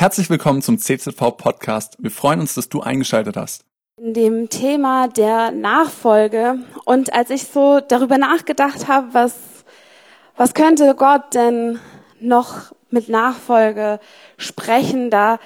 Herzlich 0.00 0.30
willkommen 0.30 0.62
zum 0.62 0.78
CZV 0.78 1.36
Podcast. 1.36 1.96
Wir 1.98 2.12
freuen 2.12 2.38
uns, 2.38 2.54
dass 2.54 2.68
du 2.68 2.80
eingeschaltet 2.80 3.36
hast. 3.36 3.64
In 3.96 4.14
dem 4.14 4.48
Thema 4.48 5.08
der 5.08 5.50
Nachfolge 5.50 6.60
und 6.84 7.12
als 7.12 7.30
ich 7.30 7.48
so 7.48 7.80
darüber 7.80 8.16
nachgedacht 8.16 8.86
habe, 8.86 9.08
was, 9.10 9.34
was 10.36 10.54
könnte 10.54 10.94
Gott 10.94 11.34
denn 11.34 11.80
noch 12.20 12.70
mit 12.90 13.08
Nachfolge 13.08 13.98
sprechen, 14.36 15.10
da 15.10 15.40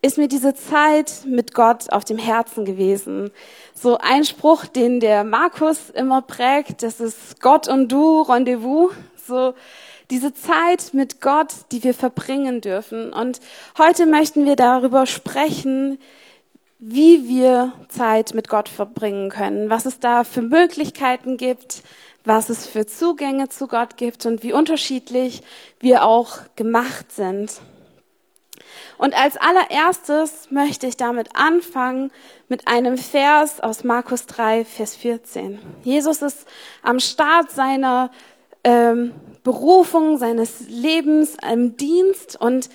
ist 0.00 0.16
mir 0.16 0.28
diese 0.28 0.54
Zeit 0.54 1.26
mit 1.26 1.52
Gott 1.52 1.92
auf 1.92 2.06
dem 2.06 2.16
Herzen 2.16 2.64
gewesen. 2.64 3.30
So 3.74 3.98
ein 3.98 4.24
Spruch, 4.24 4.64
den 4.64 5.00
der 5.00 5.22
Markus 5.22 5.90
immer 5.90 6.22
prägt, 6.22 6.82
das 6.82 6.98
ist 7.00 7.42
Gott 7.42 7.68
und 7.68 7.92
du, 7.92 8.22
Rendezvous. 8.22 8.90
So, 9.26 9.52
diese 10.10 10.32
Zeit 10.32 10.94
mit 10.94 11.20
Gott, 11.20 11.52
die 11.72 11.84
wir 11.84 11.94
verbringen 11.94 12.60
dürfen. 12.60 13.12
Und 13.12 13.40
heute 13.76 14.06
möchten 14.06 14.46
wir 14.46 14.56
darüber 14.56 15.06
sprechen, 15.06 15.98
wie 16.78 17.28
wir 17.28 17.72
Zeit 17.88 18.34
mit 18.34 18.48
Gott 18.48 18.68
verbringen 18.68 19.30
können, 19.30 19.68
was 19.68 19.84
es 19.84 19.98
da 19.98 20.24
für 20.24 20.42
Möglichkeiten 20.42 21.36
gibt, 21.36 21.82
was 22.24 22.50
es 22.50 22.66
für 22.66 22.86
Zugänge 22.86 23.48
zu 23.48 23.66
Gott 23.66 23.96
gibt 23.96 24.26
und 24.26 24.42
wie 24.42 24.52
unterschiedlich 24.52 25.42
wir 25.80 26.04
auch 26.04 26.38
gemacht 26.56 27.10
sind. 27.12 27.60
Und 28.96 29.14
als 29.14 29.36
allererstes 29.36 30.50
möchte 30.50 30.86
ich 30.86 30.96
damit 30.96 31.30
anfangen 31.34 32.10
mit 32.48 32.68
einem 32.68 32.98
Vers 32.98 33.60
aus 33.60 33.84
Markus 33.84 34.26
3, 34.26 34.64
Vers 34.64 34.96
14. 34.96 35.58
Jesus 35.82 36.22
ist 36.22 36.46
am 36.82 37.00
Start 37.00 37.50
seiner 37.50 38.10
ähm, 38.64 39.14
Berufung, 39.42 40.18
seines 40.18 40.68
Lebens 40.68 41.36
im 41.50 41.76
Dienst 41.76 42.40
und 42.40 42.68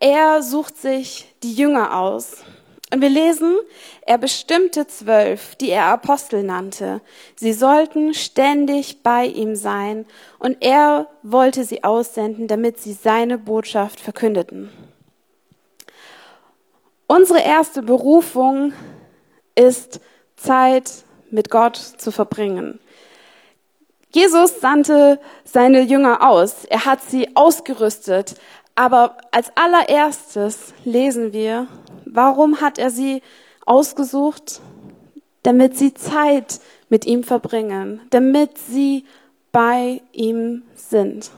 er 0.00 0.42
sucht 0.42 0.76
sich 0.76 1.32
die 1.42 1.54
Jünger 1.54 1.96
aus. 1.96 2.44
Und 2.92 3.00
wir 3.00 3.08
lesen, 3.08 3.56
er 4.02 4.18
bestimmte 4.18 4.86
zwölf, 4.86 5.54
die 5.54 5.70
er 5.70 5.86
Apostel 5.86 6.42
nannte. 6.42 7.00
Sie 7.36 7.54
sollten 7.54 8.12
ständig 8.12 9.02
bei 9.02 9.24
ihm 9.24 9.56
sein 9.56 10.04
und 10.38 10.58
er 10.60 11.06
wollte 11.22 11.64
sie 11.64 11.84
aussenden, 11.84 12.48
damit 12.48 12.78
sie 12.78 12.92
seine 12.92 13.38
Botschaft 13.38 13.98
verkündeten. 13.98 14.68
Unsere 17.06 17.40
erste 17.40 17.82
Berufung 17.82 18.74
ist 19.54 20.00
Zeit 20.36 21.04
mit 21.30 21.48
Gott 21.48 21.76
zu 21.76 22.10
verbringen. 22.10 22.78
Jesus 24.14 24.60
sandte 24.60 25.18
seine 25.44 25.82
Jünger 25.82 26.28
aus. 26.28 26.64
Er 26.64 26.84
hat 26.84 27.00
sie 27.02 27.34
ausgerüstet. 27.34 28.34
Aber 28.74 29.16
als 29.30 29.52
allererstes 29.54 30.74
lesen 30.84 31.32
wir, 31.32 31.66
warum 32.04 32.60
hat 32.60 32.78
er 32.78 32.90
sie 32.90 33.22
ausgesucht? 33.66 34.60
Damit 35.42 35.76
sie 35.76 35.94
Zeit 35.94 36.60
mit 36.88 37.04
ihm 37.06 37.24
verbringen, 37.24 38.00
damit 38.10 38.58
sie 38.58 39.04
bei 39.50 40.02
ihm 40.12 40.62
sind. 40.74 41.30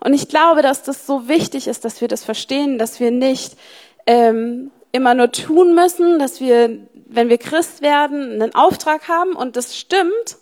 Und 0.00 0.12
ich 0.14 0.28
glaube, 0.28 0.62
dass 0.62 0.82
das 0.82 1.06
so 1.06 1.28
wichtig 1.28 1.66
ist, 1.66 1.84
dass 1.84 2.00
wir 2.00 2.08
das 2.08 2.24
verstehen, 2.24 2.78
dass 2.78 3.00
wir 3.00 3.10
nicht 3.10 3.56
ähm, 4.06 4.70
immer 4.92 5.14
nur 5.14 5.30
tun 5.32 5.74
müssen, 5.74 6.18
dass 6.18 6.40
wir, 6.40 6.78
wenn 7.06 7.28
wir 7.28 7.38
Christ 7.38 7.82
werden, 7.82 8.32
einen 8.32 8.54
Auftrag 8.54 9.08
haben 9.08 9.32
und 9.34 9.56
das 9.56 9.76
stimmt. 9.76 10.38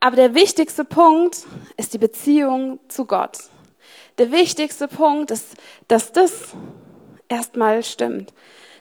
Aber 0.00 0.16
der 0.16 0.34
wichtigste 0.34 0.84
Punkt 0.84 1.44
ist 1.76 1.92
die 1.92 1.98
Beziehung 1.98 2.80
zu 2.88 3.04
Gott. 3.04 3.38
Der 4.18 4.32
wichtigste 4.32 4.88
Punkt 4.88 5.30
ist, 5.30 5.56
dass 5.88 6.12
das 6.12 6.54
erstmal 7.28 7.82
stimmt. 7.82 8.32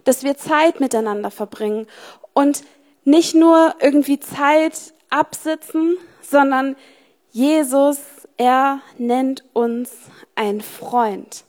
Dass 0.06 0.24
wir 0.24 0.38
Zeit 0.38 0.80
miteinander 0.80 1.30
verbringen 1.30 1.88
und 2.34 2.64
nicht 3.04 3.36
nur 3.36 3.76
irgendwie 3.80 4.20
Zeit 4.20 4.94
absitzen, 5.10 5.98
sondern 6.22 6.76
Jesus, 7.32 8.00
er 8.38 8.82
nennt 8.98 9.44
uns 9.54 9.92
ein 10.36 10.62
Freund. 10.62 11.44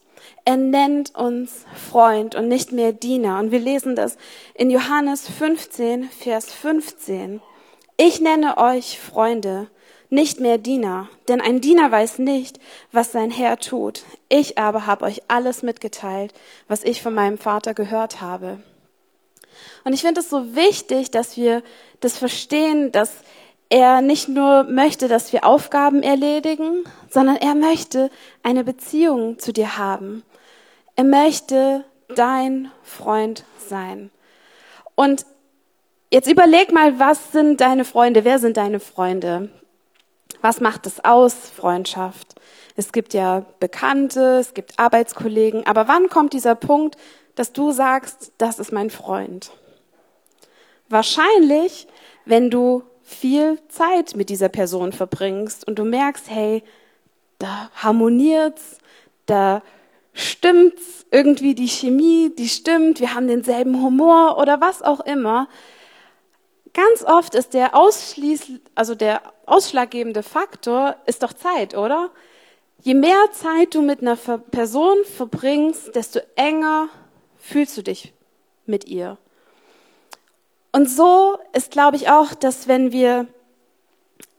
Er 0.44 0.56
nennt 0.56 1.14
uns 1.14 1.64
Freund 1.90 2.34
und 2.34 2.48
nicht 2.48 2.72
mehr 2.72 2.92
Diener. 2.92 3.38
Und 3.38 3.50
wir 3.50 3.60
lesen 3.60 3.94
das 3.94 4.16
in 4.54 4.70
Johannes 4.70 5.28
15, 5.28 6.04
Vers 6.10 6.52
15. 6.52 7.40
Ich 8.02 8.18
nenne 8.18 8.56
euch 8.56 8.98
Freunde, 8.98 9.68
nicht 10.08 10.40
mehr 10.40 10.56
Diener, 10.56 11.10
denn 11.28 11.42
ein 11.42 11.60
Diener 11.60 11.92
weiß 11.92 12.18
nicht, 12.18 12.58
was 12.92 13.12
sein 13.12 13.30
Herr 13.30 13.58
tut. 13.58 14.04
Ich 14.30 14.56
aber 14.56 14.86
habe 14.86 15.04
euch 15.04 15.20
alles 15.28 15.62
mitgeteilt, 15.62 16.32
was 16.66 16.82
ich 16.82 17.02
von 17.02 17.12
meinem 17.12 17.36
Vater 17.36 17.74
gehört 17.74 18.22
habe. 18.22 18.62
Und 19.84 19.92
ich 19.92 20.00
finde 20.00 20.22
es 20.22 20.30
so 20.30 20.56
wichtig, 20.56 21.10
dass 21.10 21.36
wir 21.36 21.62
das 22.00 22.16
verstehen, 22.16 22.90
dass 22.90 23.16
er 23.68 24.00
nicht 24.00 24.30
nur 24.30 24.64
möchte, 24.64 25.06
dass 25.06 25.34
wir 25.34 25.44
Aufgaben 25.44 26.02
erledigen, 26.02 26.84
sondern 27.10 27.36
er 27.36 27.54
möchte 27.54 28.08
eine 28.42 28.64
Beziehung 28.64 29.38
zu 29.38 29.52
dir 29.52 29.76
haben. 29.76 30.22
Er 30.96 31.04
möchte 31.04 31.84
dein 32.08 32.70
Freund 32.82 33.44
sein. 33.68 34.10
Und 34.94 35.26
Jetzt 36.12 36.28
überleg 36.28 36.72
mal, 36.72 36.98
was 36.98 37.30
sind 37.30 37.60
deine 37.60 37.84
Freunde? 37.84 38.24
Wer 38.24 38.40
sind 38.40 38.56
deine 38.56 38.80
Freunde? 38.80 39.48
Was 40.42 40.60
macht 40.60 40.84
es 40.86 41.04
aus, 41.04 41.34
Freundschaft? 41.34 42.34
Es 42.74 42.90
gibt 42.90 43.14
ja 43.14 43.46
Bekannte, 43.60 44.38
es 44.40 44.52
gibt 44.52 44.76
Arbeitskollegen, 44.76 45.66
aber 45.68 45.86
wann 45.86 46.08
kommt 46.08 46.32
dieser 46.32 46.56
Punkt, 46.56 46.96
dass 47.36 47.52
du 47.52 47.70
sagst, 47.70 48.32
das 48.38 48.58
ist 48.58 48.72
mein 48.72 48.90
Freund? 48.90 49.52
Wahrscheinlich, 50.88 51.86
wenn 52.24 52.50
du 52.50 52.82
viel 53.02 53.60
Zeit 53.68 54.16
mit 54.16 54.30
dieser 54.30 54.48
Person 54.48 54.92
verbringst 54.92 55.64
und 55.68 55.78
du 55.78 55.84
merkst, 55.84 56.28
hey, 56.28 56.64
da 57.38 57.70
harmoniert's, 57.76 58.78
da 59.26 59.62
stimmt's 60.12 61.06
irgendwie 61.12 61.54
die 61.54 61.68
Chemie, 61.68 62.32
die 62.36 62.48
stimmt, 62.48 62.98
wir 62.98 63.14
haben 63.14 63.28
denselben 63.28 63.80
Humor 63.80 64.38
oder 64.38 64.60
was 64.60 64.82
auch 64.82 65.00
immer, 65.00 65.46
Ganz 66.72 67.02
oft 67.04 67.34
ist 67.34 67.54
der, 67.54 67.74
Ausschließ, 67.76 68.52
also 68.74 68.94
der 68.94 69.22
ausschlaggebende 69.46 70.22
Faktor 70.22 70.96
ist 71.06 71.22
doch 71.22 71.32
Zeit, 71.32 71.76
oder? 71.76 72.10
Je 72.82 72.94
mehr 72.94 73.30
Zeit 73.32 73.74
du 73.74 73.82
mit 73.82 74.00
einer 74.00 74.16
Person 74.16 74.96
verbringst, 75.04 75.94
desto 75.94 76.20
enger 76.36 76.88
fühlst 77.36 77.76
du 77.76 77.82
dich 77.82 78.12
mit 78.66 78.86
ihr. 78.86 79.18
Und 80.72 80.88
so 80.88 81.38
ist, 81.52 81.72
glaube 81.72 81.96
ich, 81.96 82.08
auch, 82.08 82.34
dass 82.34 82.68
wenn 82.68 82.92
wir 82.92 83.26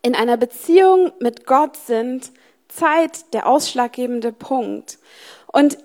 in 0.02 0.16
einer 0.16 0.38
Beziehung 0.38 1.12
mit 1.20 1.46
Gott 1.46 1.78
sind, 1.78 2.32
Zeit 2.70 3.34
der 3.34 3.48
ausschlaggebende 3.48 4.32
Punkt. 4.32 4.98
Und 5.48 5.78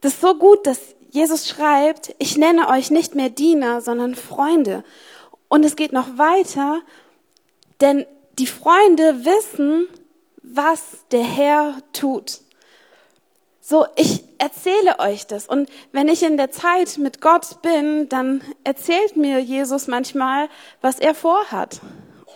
das 0.00 0.14
ist 0.14 0.20
so 0.20 0.34
gut, 0.34 0.66
dass 0.66 0.96
Jesus 1.10 1.48
schreibt, 1.48 2.14
ich 2.18 2.36
nenne 2.36 2.68
euch 2.68 2.90
nicht 2.90 3.14
mehr 3.14 3.30
Diener, 3.30 3.80
sondern 3.80 4.14
Freunde. 4.14 4.84
Und 5.48 5.64
es 5.64 5.76
geht 5.76 5.92
noch 5.92 6.18
weiter, 6.18 6.80
denn 7.80 8.06
die 8.38 8.46
Freunde 8.46 9.24
wissen, 9.24 9.86
was 10.42 11.06
der 11.10 11.24
Herr 11.24 11.74
tut. 11.92 12.40
So, 13.60 13.86
ich 13.96 14.22
erzähle 14.38 15.00
euch 15.00 15.26
das. 15.26 15.48
Und 15.48 15.68
wenn 15.90 16.08
ich 16.08 16.22
in 16.22 16.36
der 16.36 16.50
Zeit 16.52 16.98
mit 16.98 17.20
Gott 17.20 17.62
bin, 17.62 18.08
dann 18.08 18.40
erzählt 18.62 19.16
mir 19.16 19.40
Jesus 19.40 19.88
manchmal, 19.88 20.48
was 20.80 21.00
er 21.00 21.14
vorhat 21.14 21.80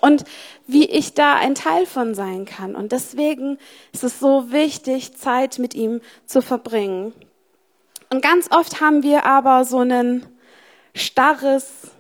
und 0.01 0.25
wie 0.67 0.87
ich 0.87 1.15
da 1.15 1.35
ein 1.35 1.55
Teil 1.55 1.87
von 1.87 2.15
sein 2.15 2.47
kann. 2.47 2.75
Und 2.75 2.93
deswegen 2.93 3.59
ist 3.93 4.03
es 4.03 4.19
so 4.19 4.51
wichtig, 4.51 5.17
Zeit 5.17 5.59
mit 5.59 5.75
ihm 5.75 6.01
zu 6.27 6.43
verbringen. 6.43 7.13
Und 8.11 8.23
ganz 8.23 8.51
oft 8.51 8.81
haben 8.81 9.05
wir 9.05 9.25
aber 9.25 9.65
so 9.65 9.79
ein 9.79 10.27
starres 10.95 11.93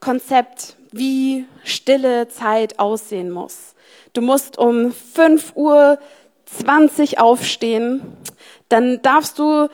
Konzept, 0.00 0.76
wie 0.92 1.46
stille 1.64 2.28
Zeit 2.28 2.78
aussehen 2.78 3.30
muss. 3.30 3.74
Du 4.12 4.20
musst 4.20 4.58
um 4.58 4.92
5 4.92 5.52
Uhr 5.54 5.98
20 6.46 7.18
aufstehen, 7.18 8.02
dann 8.68 9.02
darfst 9.02 9.38
du 9.38 9.68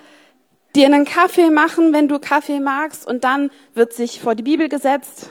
dir 0.75 0.87
einen 0.87 1.05
Kaffee 1.05 1.51
machen, 1.51 1.93
wenn 1.93 2.09
du 2.09 2.19
Kaffee 2.19 2.61
magst, 2.61 3.07
und 3.07 3.25
dann 3.25 3.51
wird 3.75 3.93
sich 3.93 4.21
vor 4.21 4.35
die 4.35 4.43
Bibel 4.43 4.69
gesetzt 4.69 5.31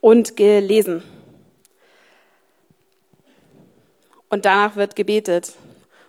und 0.00 0.36
gelesen. 0.36 1.02
Und 4.28 4.44
danach 4.44 4.76
wird 4.76 4.96
gebetet. 4.96 5.52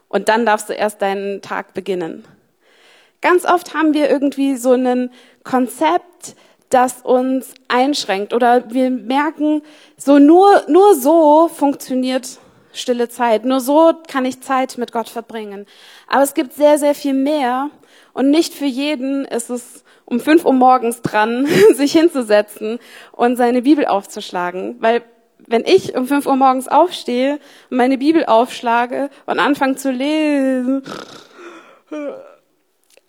Und 0.08 0.30
dann 0.30 0.46
darfst 0.46 0.70
du 0.70 0.74
erst 0.74 1.02
deinen 1.02 1.42
Tag 1.42 1.74
beginnen. 1.74 2.26
Ganz 3.22 3.46
oft 3.46 3.74
haben 3.74 3.94
wir 3.94 4.10
irgendwie 4.10 4.56
so 4.56 4.74
ein 4.74 5.12
Konzept, 5.44 6.36
das 6.70 7.02
uns 7.04 7.54
einschränkt 7.68 8.34
oder 8.34 8.72
wir 8.72 8.90
merken, 8.90 9.62
so 9.98 10.20
nur, 10.20 10.64
nur 10.68 10.96
so 10.96 11.48
funktioniert 11.48 12.40
stille 12.74 13.08
Zeit. 13.08 13.46
Nur 13.46 13.62
so 13.62 13.94
kann 14.08 14.26
ich 14.26 14.42
Zeit 14.42 14.78
mit 14.78 14.92
Gott 14.92 15.10
verbringen. 15.10 15.66
Aber 16.08 16.24
es 16.24 16.34
gibt 16.34 16.54
sehr, 16.54 16.78
sehr 16.78 16.94
viel 16.94 17.14
mehr 17.14 17.70
Und 18.16 18.30
nicht 18.30 18.54
für 18.54 18.66
jeden 18.66 19.26
ist 19.26 19.50
es 19.50 19.84
um 20.06 20.22
fünf 20.22 20.46
Uhr 20.46 20.54
morgens 20.54 21.02
dran, 21.02 21.46
sich 21.74 21.92
hinzusetzen 21.92 22.80
und 23.12 23.36
seine 23.36 23.64
Bibel 23.64 23.86
aufzuschlagen. 23.86 24.78
Weil 24.80 25.04
wenn 25.48 25.66
ich 25.66 25.96
um 25.96 26.08
fünf 26.08 26.26
Uhr 26.26 26.38
morgens 26.38 26.70
aufstehe 26.70 27.40
und 27.70 27.78
meine 27.78 27.98
Bibel 27.98 28.26
aufschlage 28.26 29.10
und 29.26 29.40
anfange 29.40 29.76
zu 29.76 29.92
lesen, 29.92 30.82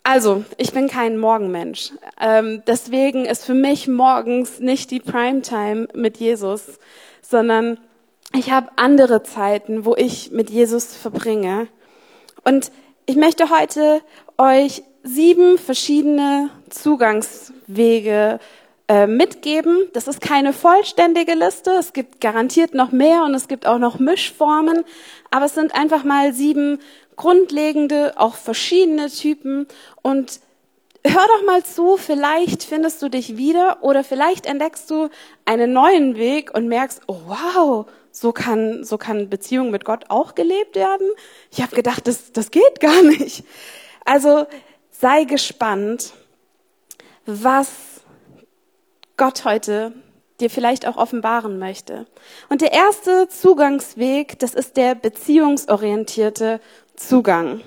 also, 0.09 0.45
ich 0.55 0.71
bin 0.71 0.87
kein 0.87 1.17
Morgenmensch. 1.17 1.91
Ähm, 2.17 2.63
deswegen 2.65 3.25
ist 3.25 3.43
für 3.43 3.53
mich 3.53 3.89
morgens 3.89 4.61
nicht 4.61 4.89
die 4.89 5.01
Primetime 5.01 5.89
mit 5.93 6.15
Jesus, 6.15 6.79
sondern 7.21 7.77
ich 8.33 8.49
habe 8.49 8.69
andere 8.77 9.23
Zeiten, 9.23 9.83
wo 9.83 9.97
ich 9.97 10.31
mit 10.31 10.49
Jesus 10.49 10.95
verbringe. 10.95 11.67
Und 12.45 12.71
ich 13.05 13.17
möchte 13.17 13.49
heute 13.49 14.01
euch 14.37 14.81
sieben 15.03 15.57
verschiedene 15.57 16.51
Zugangswege 16.69 18.39
äh, 18.87 19.07
mitgeben. 19.07 19.89
Das 19.91 20.07
ist 20.07 20.21
keine 20.21 20.53
vollständige 20.53 21.33
Liste. 21.33 21.71
Es 21.71 21.91
gibt 21.91 22.21
garantiert 22.21 22.73
noch 22.73 22.93
mehr 22.93 23.23
und 23.23 23.33
es 23.33 23.49
gibt 23.49 23.67
auch 23.67 23.77
noch 23.77 23.99
Mischformen. 23.99 24.85
Aber 25.31 25.47
es 25.47 25.53
sind 25.53 25.75
einfach 25.75 26.05
mal 26.05 26.31
sieben 26.31 26.79
grundlegende, 27.17 28.13
auch 28.15 28.35
verschiedene 28.35 29.09
Typen. 29.09 29.67
Und 30.01 30.39
hör 31.03 31.27
doch 31.27 31.45
mal 31.45 31.63
zu, 31.63 31.97
vielleicht 31.97 32.63
findest 32.63 33.01
du 33.01 33.09
dich 33.09 33.35
wieder 33.35 33.79
oder 33.81 34.03
vielleicht 34.03 34.45
entdeckst 34.45 34.89
du 34.89 35.09
einen 35.45 35.73
neuen 35.73 36.15
Weg 36.15 36.53
und 36.53 36.67
merkst, 36.67 37.01
oh 37.07 37.19
wow, 37.25 37.85
so 38.11 38.31
kann, 38.31 38.83
so 38.83 38.97
kann 38.97 39.29
Beziehung 39.29 39.69
mit 39.71 39.85
Gott 39.85 40.05
auch 40.09 40.35
gelebt 40.35 40.75
werden. 40.75 41.07
Ich 41.51 41.61
habe 41.61 41.75
gedacht, 41.75 42.07
das, 42.07 42.31
das 42.31 42.51
geht 42.51 42.79
gar 42.79 43.01
nicht. 43.01 43.43
Also 44.05 44.47
sei 44.89 45.25
gespannt, 45.25 46.13
was 47.25 47.67
Gott 49.17 49.43
heute 49.45 49.93
dir 50.39 50.49
vielleicht 50.49 50.87
auch 50.87 50.97
offenbaren 50.97 51.57
möchte. 51.59 52.05
Und 52.49 52.61
der 52.61 52.71
erste 52.71 53.27
Zugangsweg, 53.27 54.37
das 54.39 54.53
ist 54.53 54.77
der 54.77 54.95
beziehungsorientierte 54.95 56.61
Zugang. 56.97 57.61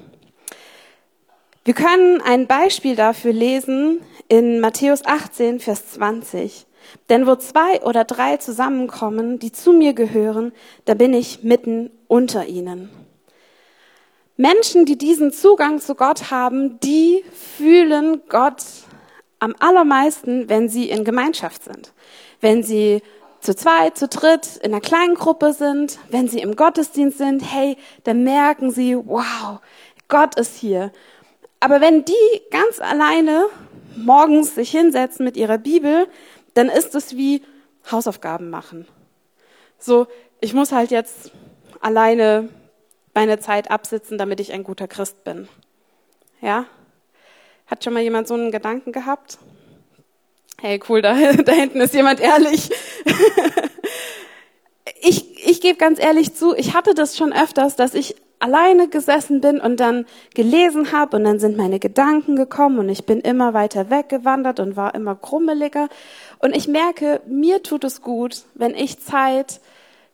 Wir 1.64 1.72
können 1.72 2.20
ein 2.20 2.48
Beispiel 2.48 2.96
dafür 2.96 3.32
lesen 3.32 4.02
in 4.28 4.60
Matthäus 4.60 5.04
18, 5.04 5.60
Vers 5.60 5.92
20. 5.92 6.66
Denn 7.08 7.26
wo 7.26 7.36
zwei 7.36 7.80
oder 7.82 8.04
drei 8.04 8.38
zusammenkommen, 8.38 9.38
die 9.38 9.52
zu 9.52 9.72
mir 9.72 9.92
gehören, 9.92 10.52
da 10.84 10.94
bin 10.94 11.14
ich 11.14 11.44
mitten 11.44 11.90
unter 12.08 12.46
ihnen. 12.46 12.90
Menschen, 14.36 14.84
die 14.84 14.98
diesen 14.98 15.32
Zugang 15.32 15.80
zu 15.80 15.94
Gott 15.94 16.32
haben, 16.32 16.80
die 16.80 17.24
fühlen 17.56 18.22
Gott 18.28 18.64
am 19.38 19.54
allermeisten, 19.60 20.48
wenn 20.48 20.68
sie 20.68 20.90
in 20.90 21.04
Gemeinschaft 21.04 21.64
sind. 21.64 21.92
Wenn 22.40 22.64
sie 22.64 23.00
zu 23.40 23.54
zweit, 23.54 23.96
zu 23.96 24.08
dritt 24.08 24.56
in 24.58 24.72
einer 24.72 24.80
kleinen 24.80 25.14
Gruppe 25.14 25.52
sind, 25.52 25.98
wenn 26.10 26.28
sie 26.28 26.40
im 26.40 26.56
Gottesdienst 26.56 27.18
sind, 27.18 27.40
hey, 27.40 27.76
dann 28.04 28.22
merken 28.24 28.70
sie, 28.70 28.96
wow, 28.96 29.60
Gott 30.08 30.38
ist 30.38 30.56
hier. 30.56 30.92
Aber 31.58 31.80
wenn 31.80 32.04
die 32.04 32.42
ganz 32.50 32.80
alleine 32.80 33.46
morgens 33.96 34.54
sich 34.54 34.70
hinsetzen 34.70 35.24
mit 35.24 35.36
ihrer 35.36 35.58
Bibel, 35.58 36.06
dann 36.54 36.68
ist 36.68 36.94
es 36.94 37.16
wie 37.16 37.42
Hausaufgaben 37.90 38.50
machen. 38.50 38.86
So, 39.78 40.06
ich 40.40 40.54
muss 40.54 40.72
halt 40.72 40.90
jetzt 40.90 41.32
alleine 41.80 42.48
meine 43.14 43.38
Zeit 43.40 43.70
absitzen, 43.70 44.18
damit 44.18 44.40
ich 44.40 44.52
ein 44.52 44.64
guter 44.64 44.88
Christ 44.88 45.24
bin. 45.24 45.48
Ja? 46.40 46.66
Hat 47.66 47.84
schon 47.84 47.94
mal 47.94 48.02
jemand 48.02 48.28
so 48.28 48.34
einen 48.34 48.50
Gedanken 48.50 48.92
gehabt? 48.92 49.38
Hey, 50.60 50.78
cool, 50.88 51.00
da, 51.00 51.14
da 51.44 51.52
hinten 51.52 51.80
ist 51.80 51.94
jemand 51.94 52.20
ehrlich. 52.20 52.70
ich 55.00 55.30
ich 55.46 55.60
gebe 55.62 55.78
ganz 55.78 55.98
ehrlich 55.98 56.34
zu, 56.34 56.54
ich 56.54 56.74
hatte 56.74 56.94
das 56.94 57.16
schon 57.16 57.32
öfters, 57.32 57.76
dass 57.76 57.94
ich 57.94 58.14
alleine 58.40 58.88
gesessen 58.88 59.40
bin 59.40 59.58
und 59.58 59.80
dann 59.80 60.06
gelesen 60.34 60.92
habe 60.92 61.16
und 61.16 61.24
dann 61.24 61.38
sind 61.38 61.56
meine 61.56 61.78
Gedanken 61.78 62.36
gekommen 62.36 62.78
und 62.78 62.88
ich 62.88 63.06
bin 63.06 63.20
immer 63.20 63.54
weiter 63.54 63.90
weggewandert 63.90 64.60
und 64.60 64.76
war 64.76 64.94
immer 64.94 65.14
krummeliger. 65.14 65.88
Und 66.40 66.54
ich 66.54 66.68
merke, 66.68 67.20
mir 67.26 67.62
tut 67.62 67.84
es 67.84 68.02
gut, 68.02 68.44
wenn 68.54 68.74
ich 68.74 69.00
Zeit 69.00 69.60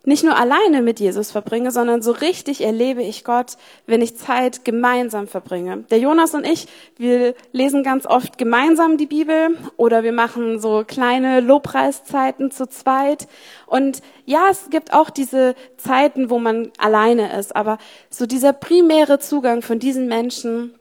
nicht 0.07 0.23
nur 0.23 0.39
alleine 0.39 0.83
mit 0.83 1.01
Jesus 1.01 1.33
verbringe, 1.33 1.73
sondern 1.73 2.01
so 2.01 2.13
richtig 2.13 2.63
erlebe 2.63 3.03
ich 3.03 3.25
Gott, 3.25 3.57
wenn 3.87 4.01
ich 4.01 4.17
Zeit 4.17 4.65
gemeinsam 4.65 5.27
verbringe. 5.27 5.79
Der 5.91 5.99
Jonas 5.99 6.33
und 6.33 6.47
ich, 6.47 6.69
wir 6.97 7.35
lesen 7.51 7.83
ganz 7.83 8.07
oft 8.07 8.39
gemeinsam 8.39 8.99
die 8.99 9.07
Bibel 9.07 9.59
oder 9.77 10.05
wir 10.05 10.13
machen 10.13 10.61
so 10.61 10.85
kleine 10.87 11.41
Lobpreiszeiten 11.41 12.53
zu 12.53 12.69
zweit. 12.69 13.27
Und 13.67 14.01
ja, 14.27 14.47
es 14.49 14.71
gibt 14.71 14.93
auch 14.93 15.11
diese 15.11 15.57
Zeiten, 15.77 16.31
wo 16.31 16.39
man 16.39 16.71
alleine 16.79 17.37
ist, 17.37 17.57
aber 17.57 17.79
so 18.09 18.27
dieser 18.27 18.53
primäre 18.53 19.19
Zugang 19.19 19.61
von 19.61 19.81
diesen 19.81 20.07
Menschen 20.07 20.79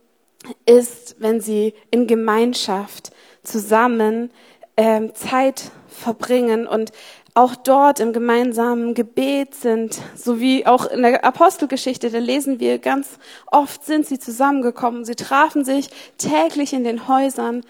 ist, 0.67 1.15
wenn 1.17 1.41
sie 1.41 1.73
in 1.89 2.05
Gemeinschaft 2.05 3.11
zusammen 3.41 4.29
ähm, 4.77 5.15
Zeit 5.15 5.71
verbringen 5.87 6.67
und 6.67 6.91
auch 7.35 7.55
dort 7.55 7.99
im 7.99 8.13
gemeinsamen 8.13 8.93
Gebet 8.93 9.55
sind, 9.55 9.99
so 10.15 10.39
wie 10.39 10.65
auch 10.65 10.85
in 10.85 11.01
der 11.01 11.25
Apostelgeschichte, 11.25 12.09
da 12.09 12.17
lesen 12.17 12.61
wir 12.61 12.79
ganz 12.79 13.19
oft 13.47 13.85
sind 13.85 14.07
sie 14.07 14.17
zusammengekommen, 14.17 15.03
sie 15.03 15.15
trafen 15.15 15.65
sich 15.65 15.89
täglich 16.17 16.71
in 16.71 16.85
den 16.85 17.09
Häusern. 17.09 17.63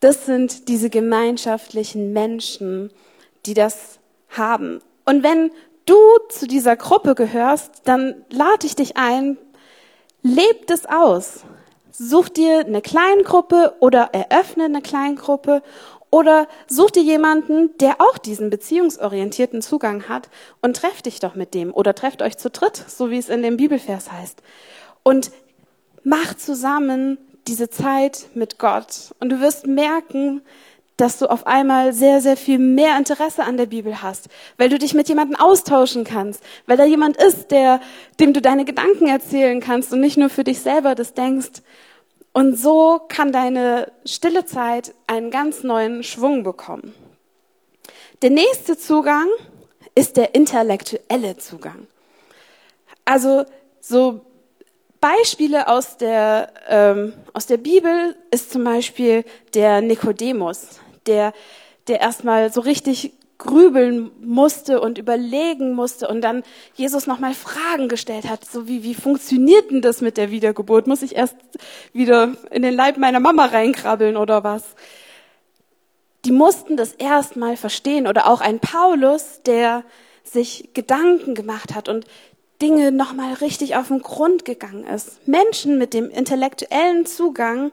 Das 0.00 0.24
sind 0.24 0.68
diese 0.68 0.88
gemeinschaftlichen 0.88 2.14
Menschen, 2.14 2.90
die 3.44 3.52
das 3.52 3.98
haben. 4.30 4.80
Und 5.04 5.22
wenn 5.22 5.50
du 5.84 5.96
zu 6.30 6.46
dieser 6.46 6.76
Gruppe 6.76 7.14
gehörst, 7.14 7.82
dann 7.84 8.24
lade 8.30 8.66
ich 8.66 8.74
dich 8.74 8.96
ein, 8.96 9.36
lebt 10.22 10.70
es 10.70 10.86
aus. 10.86 11.44
Such 11.90 12.28
dir 12.30 12.60
eine 12.60 12.80
Kleingruppe 12.80 13.74
oder 13.80 14.10
eröffne 14.12 14.64
eine 14.64 14.82
Kleingruppe 14.82 15.62
oder 16.14 16.46
such 16.68 16.92
dir 16.92 17.02
jemanden, 17.02 17.76
der 17.78 18.00
auch 18.00 18.18
diesen 18.18 18.48
beziehungsorientierten 18.48 19.62
Zugang 19.62 20.08
hat 20.08 20.28
und 20.62 20.76
treff 20.76 21.02
dich 21.02 21.18
doch 21.18 21.34
mit 21.34 21.54
dem 21.54 21.74
oder 21.74 21.92
trefft 21.92 22.22
euch 22.22 22.38
zu 22.38 22.50
dritt, 22.50 22.76
so 22.76 23.10
wie 23.10 23.18
es 23.18 23.28
in 23.28 23.42
dem 23.42 23.56
Bibelvers 23.56 24.12
heißt. 24.12 24.40
Und 25.02 25.32
mach 26.04 26.34
zusammen 26.34 27.18
diese 27.48 27.68
Zeit 27.68 28.26
mit 28.34 28.60
Gott. 28.60 29.12
Und 29.18 29.30
du 29.30 29.40
wirst 29.40 29.66
merken, 29.66 30.42
dass 30.98 31.18
du 31.18 31.28
auf 31.28 31.48
einmal 31.48 31.92
sehr, 31.92 32.20
sehr 32.20 32.36
viel 32.36 32.60
mehr 32.60 32.96
Interesse 32.96 33.42
an 33.42 33.56
der 33.56 33.66
Bibel 33.66 34.00
hast, 34.00 34.28
weil 34.56 34.68
du 34.68 34.78
dich 34.78 34.94
mit 34.94 35.08
jemandem 35.08 35.34
austauschen 35.40 36.04
kannst, 36.04 36.44
weil 36.66 36.76
da 36.76 36.84
jemand 36.84 37.16
ist, 37.16 37.50
der, 37.50 37.80
dem 38.20 38.32
du 38.32 38.40
deine 38.40 38.64
Gedanken 38.64 39.08
erzählen 39.08 39.58
kannst 39.58 39.92
und 39.92 39.98
nicht 39.98 40.16
nur 40.16 40.30
für 40.30 40.44
dich 40.44 40.60
selber 40.60 40.94
das 40.94 41.12
denkst. 41.12 41.62
Und 42.34 42.58
so 42.58 43.00
kann 43.08 43.30
deine 43.30 43.92
stille 44.04 44.44
Zeit 44.44 44.92
einen 45.06 45.30
ganz 45.30 45.62
neuen 45.62 46.02
Schwung 46.02 46.42
bekommen. 46.42 46.92
Der 48.22 48.30
nächste 48.30 48.76
Zugang 48.76 49.28
ist 49.94 50.16
der 50.16 50.34
intellektuelle 50.34 51.36
Zugang. 51.36 51.86
Also 53.04 53.44
so 53.80 54.26
Beispiele 55.00 55.68
aus 55.68 55.96
der, 55.96 56.52
ähm, 56.68 57.12
aus 57.34 57.46
der 57.46 57.58
Bibel 57.58 58.16
ist 58.32 58.50
zum 58.50 58.64
Beispiel 58.64 59.24
der 59.54 59.80
Nikodemus, 59.80 60.80
der, 61.06 61.32
der 61.86 62.00
erstmal 62.00 62.52
so 62.52 62.62
richtig 62.62 63.12
grübeln 63.38 64.10
musste 64.20 64.80
und 64.80 64.98
überlegen 64.98 65.74
musste 65.74 66.08
und 66.08 66.20
dann 66.20 66.42
Jesus 66.74 67.06
nochmal 67.06 67.34
Fragen 67.34 67.88
gestellt 67.88 68.28
hat, 68.28 68.44
so 68.44 68.68
wie, 68.68 68.82
wie 68.84 68.94
funktioniert 68.94 69.70
denn 69.70 69.82
das 69.82 70.00
mit 70.00 70.16
der 70.16 70.30
Wiedergeburt? 70.30 70.86
Muss 70.86 71.02
ich 71.02 71.16
erst 71.16 71.36
wieder 71.92 72.34
in 72.50 72.62
den 72.62 72.74
Leib 72.74 72.96
meiner 72.96 73.20
Mama 73.20 73.46
reinkrabbeln 73.46 74.16
oder 74.16 74.44
was? 74.44 74.62
Die 76.24 76.32
mussten 76.32 76.76
das 76.76 76.92
erstmal 76.92 77.56
verstehen 77.56 78.06
oder 78.06 78.28
auch 78.28 78.40
ein 78.40 78.60
Paulus, 78.60 79.40
der 79.44 79.84
sich 80.22 80.70
Gedanken 80.72 81.34
gemacht 81.34 81.74
hat 81.74 81.88
und 81.88 82.06
Dinge 82.62 82.92
nochmal 82.92 83.34
richtig 83.34 83.76
auf 83.76 83.88
den 83.88 84.00
Grund 84.00 84.44
gegangen 84.44 84.86
ist. 84.86 85.26
Menschen 85.26 85.76
mit 85.76 85.92
dem 85.92 86.08
intellektuellen 86.08 87.04
Zugang, 87.04 87.72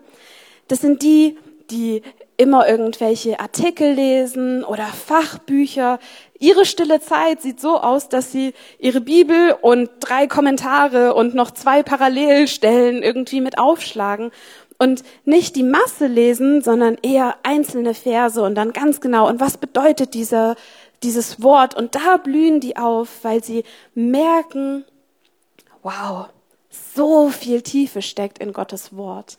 das 0.68 0.82
sind 0.82 1.02
die, 1.02 1.38
die 1.70 2.02
immer 2.42 2.68
irgendwelche 2.68 3.40
Artikel 3.40 3.94
lesen 3.94 4.64
oder 4.64 4.88
Fachbücher. 4.88 6.00
Ihre 6.40 6.66
stille 6.66 7.00
Zeit 7.00 7.40
sieht 7.40 7.62
so 7.62 7.80
aus, 7.80 8.10
dass 8.10 8.32
sie 8.32 8.56
ihre 8.80 9.00
Bibel 9.00 9.56
und 9.62 9.92
drei 10.00 10.26
Kommentare 10.26 11.14
und 11.14 11.36
noch 11.36 11.52
zwei 11.52 11.84
Parallelstellen 11.84 13.04
irgendwie 13.04 13.42
mit 13.42 13.60
aufschlagen 13.60 14.32
und 14.80 15.04
nicht 15.24 15.56
die 15.56 15.62
Masse 15.62 16.08
lesen, 16.08 16.64
sondern 16.64 16.98
eher 17.04 17.36
einzelne 17.44 17.94
Verse 17.94 18.42
und 18.42 18.56
dann 18.56 18.74
ganz 18.74 19.02
genau, 19.02 19.28
und 19.30 19.40
was 19.40 19.58
bedeutet 19.58 20.16
dieser, 20.16 20.56
dieses 21.04 21.44
Wort? 21.44 21.76
Und 21.76 21.94
da 21.94 22.18
blühen 22.18 22.60
die 22.60 22.76
auf, 22.76 23.24
weil 23.24 23.44
sie 23.44 23.64
merken, 23.94 24.84
wow, 25.84 26.30
so 26.96 27.30
viel 27.30 27.62
Tiefe 27.62 28.02
steckt 28.02 28.40
in 28.40 28.52
Gottes 28.52 28.98
Wort. 28.98 29.38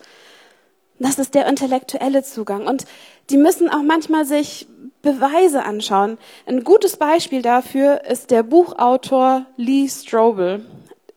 Das 1.03 1.19
ist 1.19 1.35
der 1.35 1.47
intellektuelle 1.47 2.23
Zugang. 2.23 2.67
Und 2.67 2.85
die 3.29 3.37
müssen 3.37 3.69
auch 3.69 3.83
manchmal 3.83 4.25
sich 4.25 4.69
Beweise 5.03 5.65
anschauen. 5.65 6.17
Ein 6.47 6.63
gutes 6.63 6.97
Beispiel 6.97 7.43
dafür 7.43 8.05
ist 8.05 8.31
der 8.31 8.45
Buchautor 8.45 9.47
Lee 9.57 9.89
Strobel. 9.89 10.65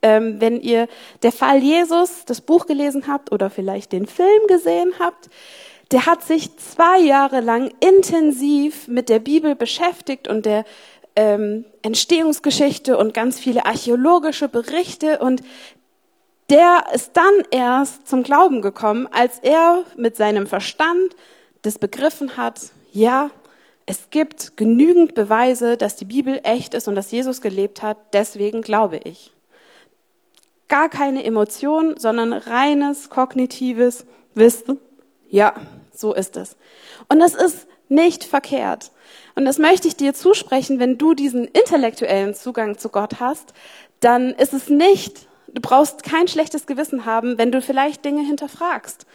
Ähm, 0.02 0.42
wenn 0.42 0.60
ihr 0.60 0.88
der 1.22 1.32
Fall 1.32 1.60
Jesus, 1.60 2.26
das 2.26 2.42
Buch 2.42 2.66
gelesen 2.66 3.04
habt 3.08 3.32
oder 3.32 3.52
vielleicht 3.52 3.92
den 3.92 4.08
Film 4.08 4.48
gesehen 4.48 4.94
habt, 5.00 5.30
der 5.92 6.08
hat 6.08 6.24
sich 6.24 6.58
zwei 6.58 7.00
Jahre 7.00 7.42
lang 7.42 7.72
intensiv 7.80 8.88
mit 8.88 9.08
der 9.08 9.20
Bibel 9.20 9.54
beschäftigt 9.56 10.28
und 10.28 10.48
der 10.48 10.66
ähm, 11.16 11.66
Entstehungsgeschichte 11.84 12.98
und 12.98 13.14
ganz 13.14 13.40
viele 13.40 13.66
archäologische 13.66 14.50
Berichte 14.50 15.20
und 15.20 15.44
der 16.50 16.86
ist 16.94 17.12
dann 17.14 17.34
erst 17.52 18.08
zum 18.08 18.24
Glauben 18.24 18.62
gekommen, 18.62 19.08
als 19.12 19.40
er 19.40 19.84
mit 19.98 20.16
seinem 20.16 20.48
Verstand 20.48 21.16
das 21.64 21.80
begriffen 21.80 22.38
hat, 22.38 22.62
ja, 22.92 23.32
es 23.88 24.10
gibt 24.10 24.58
genügend 24.58 25.14
Beweise, 25.14 25.78
dass 25.78 25.96
die 25.96 26.06
Bibel 26.06 26.40
echt 26.44 26.74
ist 26.74 26.88
und 26.88 26.96
dass 26.96 27.12
Jesus 27.12 27.42
gelebt 27.42 27.82
hat, 27.84 27.98
deswegen 28.14 28.62
glaube 28.62 29.00
ich. 29.04 29.32
Gar 30.68 30.90
keine 30.90 31.24
Emotion, 31.24 31.96
sondern 31.98 32.34
reines 32.34 33.10
kognitives 33.10 34.06
Wissen. 34.34 34.80
Ja, 35.30 35.54
so 35.94 36.14
ist 36.14 36.36
es. 36.38 36.56
Und 37.10 37.20
das 37.20 37.36
ist 37.36 37.68
nicht 37.90 38.24
verkehrt. 38.24 38.92
Und 39.36 39.46
das 39.46 39.60
möchte 39.60 39.88
ich 39.88 39.96
dir 39.96 40.14
zusprechen, 40.14 40.80
wenn 40.80 40.98
du 40.98 41.14
diesen 41.14 41.46
intellektuellen 41.46 42.34
Zugang 42.34 42.78
zu 42.78 42.90
Gott 42.90 43.20
hast, 43.20 43.54
dann 44.00 44.32
ist 44.32 44.54
es 44.54 44.70
nicht, 44.70 45.28
du 45.56 45.62
brauchst 45.62 46.04
kein 46.04 46.28
schlechtes 46.28 46.68
Gewissen 46.68 47.06
haben, 47.06 47.40
wenn 47.40 47.52
du 47.52 47.62
vielleicht 47.62 48.06
Dinge 48.06 48.24
hinterfragst. 48.24 49.08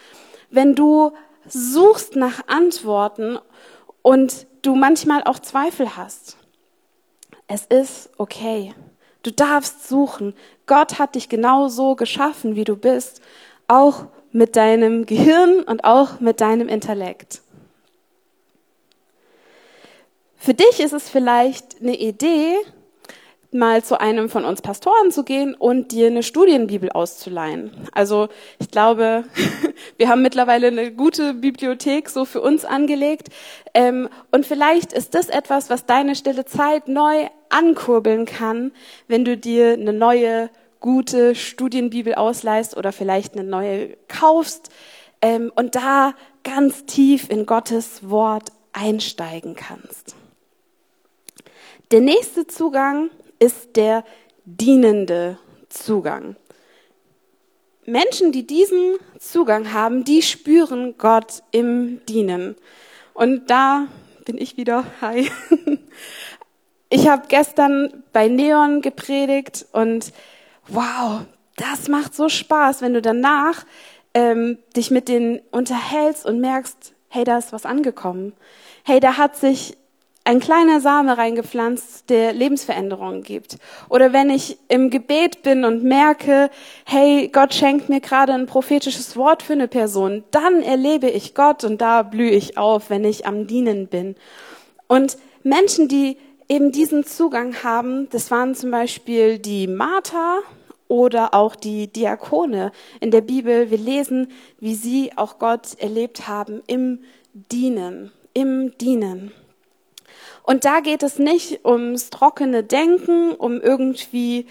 Wenn 0.51 0.75
du 0.75 1.13
suchst 1.47 2.17
nach 2.17 2.49
Antworten 2.49 3.39
und 4.03 4.47
du 4.63 4.75
manchmal 4.75 5.23
auch 5.23 5.39
Zweifel 5.39 5.97
hast. 5.97 6.37
Es 7.47 7.67
ist 7.67 8.11
okay. 8.19 8.75
Du 9.23 9.31
darfst 9.31 9.89
suchen. 9.89 10.35
Gott 10.67 10.99
hat 10.99 11.15
dich 11.15 11.29
genau 11.29 11.69
so 11.69 11.95
geschaffen, 11.95 12.57
wie 12.57 12.65
du 12.65 12.77
bist, 12.77 13.21
auch 13.69 14.07
mit 14.33 14.57
deinem 14.57 15.07
Gehirn 15.07 15.63
und 15.63 15.85
auch 15.85 16.21
mit 16.21 16.41
deinem 16.41 16.69
Intellekt. 16.69 17.43
Für 20.37 20.55
dich 20.55 20.81
ist 20.81 20.93
es 20.93 21.11
vielleicht 21.11 21.83
eine 21.83 21.97
Idee, 21.97 22.57
mal 23.53 23.83
zu 23.83 24.01
einem 24.01 24.29
von 24.29 24.45
uns 24.45 24.63
Pastoren 24.63 25.11
zu 25.11 25.25
gehen 25.25 25.55
und 25.55 25.93
dir 25.93 26.07
eine 26.07 26.23
Studienbibel 26.23 26.91
auszuleihen. 26.91 27.73
Also 27.93 28.29
ich 28.59 28.71
glaube, 28.71 29.25
wir 29.97 30.09
haben 30.09 30.23
mittlerweile 30.23 30.69
eine 30.69 30.93
gute 30.93 31.35
Bibliothek 31.35 32.09
so 32.09 32.25
für 32.25 32.41
uns 32.41 32.65
angelegt. 32.65 33.29
Ähm, 33.75 34.09
und 34.31 34.47
vielleicht 34.47 34.93
ist 34.93 35.15
das 35.15 35.29
etwas, 35.29 35.69
was 35.69 35.87
deine 35.87 36.15
stille 36.15 36.45
Zeit 36.45 36.89
neu 36.89 37.27
ankurbeln 37.49 38.25
kann, 38.25 38.73
wenn 39.09 39.25
du 39.25 39.37
dir 39.37 39.73
eine 39.73 39.93
neue, 39.93 40.51
gute 40.79 41.35
Studienbibel 41.35 42.15
ausleihst 42.15 42.77
oder 42.77 42.93
vielleicht 42.93 43.35
eine 43.35 43.45
neue 43.45 43.97
kaufst 44.09 44.71
ähm, 45.21 45.51
und 45.55 45.75
da 45.75 46.15
ganz 46.45 46.87
tief 46.87 47.29
in 47.29 47.47
Gottes 47.47 48.09
Wort 48.09 48.53
einsteigen 48.73 49.57
kannst. 49.57 50.15
Der 51.91 52.01
nächste 52.01 52.47
Zugang 52.47 53.11
ist 53.41 53.75
der 53.75 54.05
dienende 54.45 55.39
Zugang. 55.69 56.37
Menschen, 57.87 58.31
die 58.31 58.47
diesen 58.47 58.99
Zugang 59.19 59.73
haben, 59.73 60.05
die 60.05 60.23
spüren 60.23 60.97
Gott 60.97 61.43
im 61.51 62.05
Dienen. 62.07 62.55
Und 63.15 63.51
da 63.51 63.89
bin 64.25 64.39
ich 64.39 64.57
wieder. 64.57 64.85
Hi. 65.01 65.29
Ich 66.93 67.07
habe 67.07 67.29
gestern 67.29 68.03
bei 68.13 68.27
Neon 68.27 68.83
gepredigt 68.83 69.65
und 69.71 70.13
wow, 70.67 71.21
das 71.57 71.87
macht 71.87 72.17
so 72.17 72.29
Spaß, 72.29 72.83
wenn 72.83 72.95
du 72.95 73.01
danach 73.01 73.65
ähm, 74.13 74.59
dich 74.77 74.91
mit 74.91 75.07
denen 75.07 75.41
unterhältst 75.53 76.27
und 76.27 76.41
merkst, 76.41 76.95
hey, 77.09 77.23
da 77.23 77.39
ist 77.39 77.53
was 77.53 77.65
angekommen. 77.65 78.33
Hey, 78.83 78.99
da 78.99 79.17
hat 79.19 79.37
sich 79.37 79.77
ein 80.25 80.39
kleiner 80.39 80.81
Same 80.81 81.17
reingepflanzt, 81.17 82.11
der 82.11 82.33
Lebensveränderungen 82.33 83.23
gibt. 83.23 83.57
Oder 83.89 84.13
wenn 84.13 84.31
ich 84.31 84.59
im 84.69 84.91
Gebet 84.91 85.43
bin 85.43 85.65
und 85.65 85.83
merke, 85.83 86.51
hey, 86.85 87.29
Gott 87.33 87.55
schenkt 87.55 87.89
mir 87.89 88.01
gerade 88.01 88.35
ein 88.35 88.47
prophetisches 88.47 89.17
Wort 89.17 89.43
für 89.43 89.55
eine 89.55 89.69
Person, 89.69 90.25
dann 90.31 90.63
erlebe 90.63 91.09
ich 91.09 91.35
Gott 91.35 91.65
und 91.65 91.81
da 91.81 92.03
blühe 92.03 92.31
ich 92.31 92.59
auf, 92.59 92.91
wenn 92.91 93.05
ich 93.05 93.27
am 93.27 93.47
Dienen 93.47 93.87
bin. 93.87 94.15
Und 94.89 95.17
Menschen, 95.43 95.89
die 95.89 96.17
eben 96.49 96.71
diesen 96.73 97.05
Zugang 97.05 97.63
haben, 97.63 98.09
das 98.11 98.31
waren 98.31 98.55
zum 98.55 98.71
Beispiel 98.71 99.39
die 99.39 99.67
Martha 99.67 100.41
oder 100.89 101.33
auch 101.33 101.55
die 101.55 101.87
Diakone 101.87 102.73
in 103.01 103.11
der 103.11 103.21
Bibel. 103.21 103.71
Wir 103.71 103.79
lesen, 103.79 104.29
wie 104.59 104.75
sie 104.75 105.13
auch 105.17 105.39
Gott 105.39 105.79
erlebt 105.79 106.27
haben 106.27 106.63
im 106.67 106.99
Dienen, 107.33 108.11
im 108.35 108.77
Dienen. 108.79 109.33
Und 110.51 110.65
da 110.65 110.81
geht 110.81 111.05
es 111.05 111.21
nicht 111.21 111.65
ums 111.65 112.11
trockene 112.11 112.65
Denken, 112.65 113.35
um 113.35 113.61
irgendwie 113.61 114.47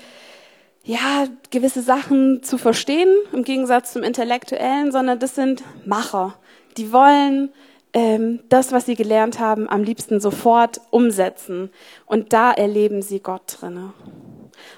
ja, 0.85 1.27
gewisse 1.49 1.81
Sachen 1.81 2.41
zu 2.41 2.57
verstehen, 2.57 3.13
im 3.33 3.43
Gegensatz 3.43 3.91
zum 3.91 4.03
Intellektuellen, 4.03 4.93
sondern 4.93 5.19
das 5.19 5.35
sind 5.35 5.61
Macher. 5.85 6.35
Die 6.77 6.93
wollen 6.93 7.51
ähm, 7.91 8.39
das, 8.47 8.71
was 8.71 8.85
sie 8.85 8.95
gelernt 8.95 9.39
haben, 9.41 9.69
am 9.69 9.83
liebsten 9.83 10.21
sofort 10.21 10.79
umsetzen. 10.89 11.69
Und 12.05 12.31
da 12.31 12.53
erleben 12.53 13.01
sie 13.01 13.19
Gott 13.19 13.57
drinne. 13.59 13.91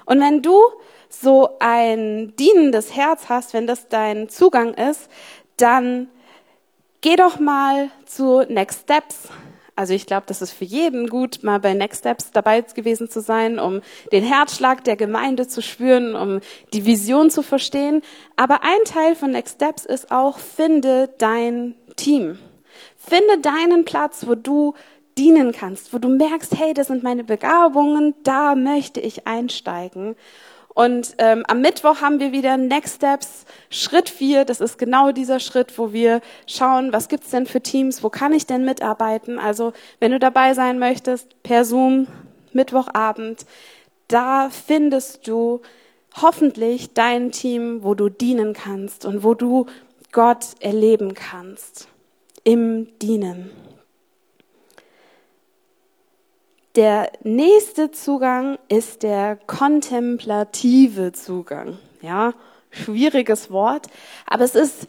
Und 0.06 0.20
wenn 0.20 0.42
du 0.42 0.58
so 1.08 1.50
ein 1.60 2.34
dienendes 2.34 2.96
Herz 2.96 3.28
hast, 3.28 3.54
wenn 3.54 3.68
das 3.68 3.86
dein 3.88 4.28
Zugang 4.28 4.74
ist, 4.74 5.08
dann 5.56 6.08
geh 7.00 7.14
doch 7.14 7.38
mal 7.38 7.90
zu 8.06 8.40
Next 8.48 8.80
Steps. 8.80 9.28
Also 9.74 9.94
ich 9.94 10.04
glaube, 10.06 10.24
das 10.26 10.42
ist 10.42 10.52
für 10.52 10.64
jeden 10.64 11.08
gut, 11.08 11.42
mal 11.42 11.58
bei 11.58 11.72
Next 11.72 12.00
Steps 12.00 12.30
dabei 12.30 12.60
gewesen 12.60 13.08
zu 13.08 13.20
sein, 13.20 13.58
um 13.58 13.80
den 14.12 14.22
Herzschlag 14.22 14.84
der 14.84 14.96
Gemeinde 14.96 15.48
zu 15.48 15.62
spüren, 15.62 16.14
um 16.14 16.40
die 16.74 16.84
Vision 16.84 17.30
zu 17.30 17.42
verstehen. 17.42 18.02
Aber 18.36 18.62
ein 18.62 18.84
Teil 18.84 19.14
von 19.14 19.30
Next 19.30 19.56
Steps 19.56 19.86
ist 19.86 20.10
auch, 20.10 20.38
finde 20.38 21.08
dein 21.18 21.74
Team. 21.96 22.38
Finde 22.96 23.38
deinen 23.40 23.84
Platz, 23.84 24.26
wo 24.26 24.34
du 24.34 24.74
dienen 25.16 25.52
kannst, 25.52 25.92
wo 25.92 25.98
du 25.98 26.08
merkst, 26.08 26.56
hey, 26.56 26.74
das 26.74 26.88
sind 26.88 27.02
meine 27.02 27.24
Begabungen, 27.24 28.14
da 28.22 28.54
möchte 28.54 29.00
ich 29.00 29.26
einsteigen. 29.26 30.16
Und 30.74 31.14
ähm, 31.18 31.44
am 31.48 31.60
Mittwoch 31.60 32.00
haben 32.00 32.18
wir 32.18 32.32
wieder 32.32 32.56
Next 32.56 32.96
Steps, 32.96 33.44
Schritt 33.68 34.08
vier. 34.08 34.44
Das 34.44 34.60
ist 34.60 34.78
genau 34.78 35.12
dieser 35.12 35.38
Schritt, 35.38 35.76
wo 35.78 35.92
wir 35.92 36.20
schauen, 36.46 36.92
was 36.92 37.08
gibt's 37.08 37.30
denn 37.30 37.46
für 37.46 37.60
Teams, 37.60 38.02
wo 38.02 38.08
kann 38.08 38.32
ich 38.32 38.46
denn 38.46 38.64
mitarbeiten. 38.64 39.38
Also 39.38 39.72
wenn 40.00 40.12
du 40.12 40.18
dabei 40.18 40.54
sein 40.54 40.78
möchtest, 40.78 41.42
per 41.42 41.64
Zoom, 41.64 42.06
Mittwochabend, 42.52 43.44
da 44.08 44.50
findest 44.50 45.26
du 45.26 45.60
hoffentlich 46.20 46.92
dein 46.92 47.32
Team, 47.32 47.82
wo 47.82 47.94
du 47.94 48.08
dienen 48.08 48.52
kannst 48.52 49.04
und 49.04 49.24
wo 49.24 49.34
du 49.34 49.66
Gott 50.10 50.46
erleben 50.60 51.14
kannst 51.14 51.88
im 52.44 52.98
Dienen. 52.98 53.50
Der 56.74 57.12
nächste 57.22 57.90
Zugang 57.90 58.58
ist 58.68 59.02
der 59.02 59.36
kontemplative 59.46 61.12
Zugang. 61.12 61.76
Ja, 62.00 62.32
schwieriges 62.70 63.50
Wort, 63.50 63.88
aber 64.26 64.44
es 64.44 64.54
ist 64.54 64.88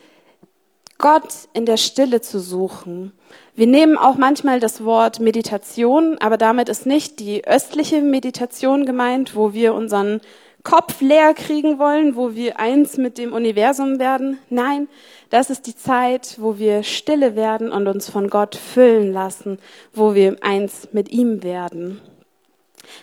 Gott 0.98 1.50
in 1.52 1.66
der 1.66 1.76
Stille 1.76 2.22
zu 2.22 2.40
suchen. 2.40 3.12
Wir 3.54 3.68
nehmen 3.68 3.98
auch 3.98 4.16
manchmal 4.16 4.62
das 4.62 4.86
Wort 4.86 5.20
Meditation, 5.20 6.18
aber 6.20 6.38
damit 6.38 6.70
ist 6.70 6.86
nicht 6.86 7.20
die 7.20 7.46
östliche 7.46 8.02
Meditation 8.02 8.86
gemeint, 8.86 9.36
wo 9.36 9.52
wir 9.52 9.74
unseren 9.74 10.22
Kopf 10.64 11.02
leer 11.02 11.34
kriegen 11.34 11.78
wollen, 11.78 12.16
wo 12.16 12.36
wir 12.36 12.58
eins 12.58 12.96
mit 12.96 13.18
dem 13.18 13.34
Universum 13.34 14.00
werden. 14.00 14.40
Nein, 14.50 14.88
das 15.34 15.50
ist 15.50 15.66
die 15.66 15.76
Zeit, 15.76 16.36
wo 16.38 16.60
wir 16.60 16.84
stille 16.84 17.36
werden 17.36 17.72
und 17.72 17.88
uns 17.88 18.08
von 18.08 18.30
Gott 18.30 18.56
füllen 18.56 19.12
lassen, 19.12 19.58
wo 19.92 20.14
wir 20.14 20.38
eins 20.42 20.90
mit 20.92 21.12
ihm 21.12 21.42
werden. 21.42 22.00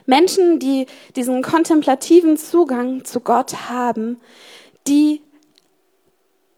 Menschen, 0.06 0.60
die 0.60 0.86
diesen 1.16 1.42
kontemplativen 1.42 2.36
Zugang 2.36 3.04
zu 3.04 3.18
Gott 3.18 3.68
haben, 3.68 4.20
die 4.86 5.22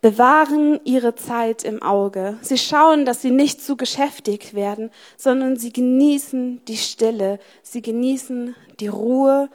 bewahren 0.02 0.79
ihre 0.85 1.14
Zeit 1.14 1.64
im 1.64 1.83
Auge. 1.83 2.37
Sie 2.43 2.59
schauen, 2.59 3.07
dass 3.07 3.23
sie 3.23 3.31
nicht 3.31 3.62
zu 3.62 3.79
geschäftigt 3.79 4.52
werden, 4.52 4.91
sondern 5.17 5.57
sie 5.57 5.73
genießen 5.73 6.62
die 6.67 6.76
Stille, 6.76 7.38
sie 7.62 7.81
genießen 7.81 8.55
die 8.79 8.88
Ruhe 8.88 9.49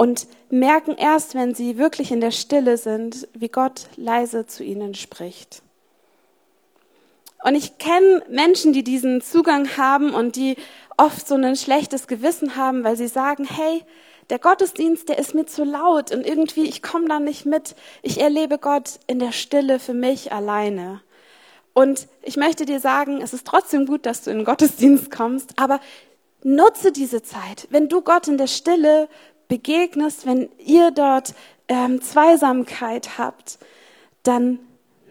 und 0.00 0.28
merken 0.48 0.96
erst, 0.96 1.34
wenn 1.34 1.54
sie 1.54 1.76
wirklich 1.76 2.10
in 2.10 2.22
der 2.22 2.30
Stille 2.30 2.78
sind, 2.78 3.28
wie 3.34 3.50
Gott 3.50 3.82
leise 3.96 4.46
zu 4.46 4.64
ihnen 4.64 4.94
spricht. 4.94 5.60
Und 7.44 7.54
ich 7.54 7.76
kenne 7.76 8.22
Menschen, 8.30 8.72
die 8.72 8.82
diesen 8.82 9.20
Zugang 9.20 9.76
haben 9.76 10.14
und 10.14 10.36
die 10.36 10.56
oft 10.96 11.28
so 11.28 11.34
ein 11.34 11.54
schlechtes 11.54 12.06
Gewissen 12.06 12.56
haben, 12.56 12.82
weil 12.82 12.96
sie 12.96 13.08
sagen, 13.08 13.44
hey, 13.44 13.84
der 14.30 14.38
Gottesdienst, 14.38 15.10
der 15.10 15.18
ist 15.18 15.34
mir 15.34 15.44
zu 15.44 15.64
laut 15.64 16.12
und 16.12 16.26
irgendwie, 16.26 16.64
ich 16.64 16.80
komme 16.80 17.06
da 17.06 17.20
nicht 17.20 17.44
mit. 17.44 17.74
Ich 18.00 18.22
erlebe 18.22 18.56
Gott 18.56 19.00
in 19.06 19.18
der 19.18 19.32
Stille 19.32 19.78
für 19.78 19.92
mich 19.92 20.32
alleine. 20.32 21.02
Und 21.74 22.08
ich 22.22 22.38
möchte 22.38 22.64
dir 22.64 22.80
sagen, 22.80 23.20
es 23.20 23.34
ist 23.34 23.46
trotzdem 23.46 23.84
gut, 23.84 24.06
dass 24.06 24.22
du 24.22 24.30
in 24.30 24.38
den 24.38 24.46
Gottesdienst 24.46 25.10
kommst, 25.10 25.58
aber 25.58 25.78
nutze 26.42 26.90
diese 26.90 27.22
Zeit. 27.22 27.68
Wenn 27.68 27.90
du 27.90 28.00
Gott 28.00 28.28
in 28.28 28.38
der 28.38 28.46
Stille 28.46 29.10
begegnest, 29.50 30.24
wenn 30.24 30.48
ihr 30.64 30.92
dort 30.92 31.34
ähm, 31.68 32.00
Zweisamkeit 32.00 33.18
habt, 33.18 33.58
dann 34.22 34.60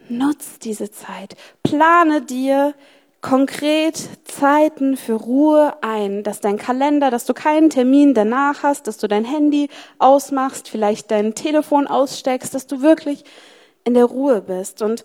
nutz 0.08 0.58
diese 0.58 0.90
Zeit. 0.90 1.36
Plane 1.62 2.22
dir 2.22 2.74
konkret 3.20 4.08
Zeiten 4.24 4.96
für 4.96 5.12
Ruhe 5.12 5.74
ein, 5.82 6.22
dass 6.22 6.40
dein 6.40 6.56
Kalender, 6.56 7.10
dass 7.10 7.26
du 7.26 7.34
keinen 7.34 7.70
Termin 7.70 8.14
danach 8.14 8.62
hast, 8.62 8.86
dass 8.86 8.96
du 8.96 9.06
dein 9.06 9.24
Handy 9.24 9.68
ausmachst, 9.98 10.68
vielleicht 10.68 11.10
dein 11.10 11.34
Telefon 11.34 11.86
aussteckst, 11.86 12.54
dass 12.54 12.66
du 12.66 12.80
wirklich 12.80 13.24
in 13.84 13.94
der 13.94 14.06
Ruhe 14.06 14.40
bist. 14.40 14.82
Und 14.82 15.04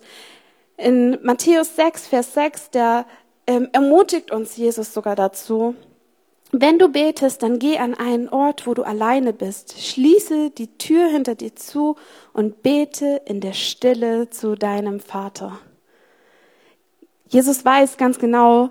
in 0.78 1.18
Matthäus 1.22 1.76
6, 1.76 2.06
Vers 2.08 2.34
6, 2.34 2.70
da 2.70 3.06
ähm, 3.46 3.68
ermutigt 3.72 4.30
uns 4.30 4.56
Jesus 4.56 4.92
sogar 4.92 5.14
dazu, 5.14 5.74
wenn 6.52 6.78
du 6.78 6.88
betest, 6.88 7.42
dann 7.42 7.58
geh 7.58 7.78
an 7.78 7.94
einen 7.94 8.28
Ort, 8.28 8.66
wo 8.66 8.74
du 8.74 8.82
alleine 8.82 9.32
bist. 9.32 9.80
Schließe 9.80 10.50
die 10.50 10.78
Tür 10.78 11.08
hinter 11.08 11.34
dir 11.34 11.54
zu 11.56 11.96
und 12.32 12.62
bete 12.62 13.22
in 13.24 13.40
der 13.40 13.52
Stille 13.52 14.30
zu 14.30 14.54
deinem 14.54 15.00
Vater. 15.00 15.58
Jesus 17.28 17.64
weiß 17.64 17.96
ganz 17.96 18.18
genau, 18.18 18.70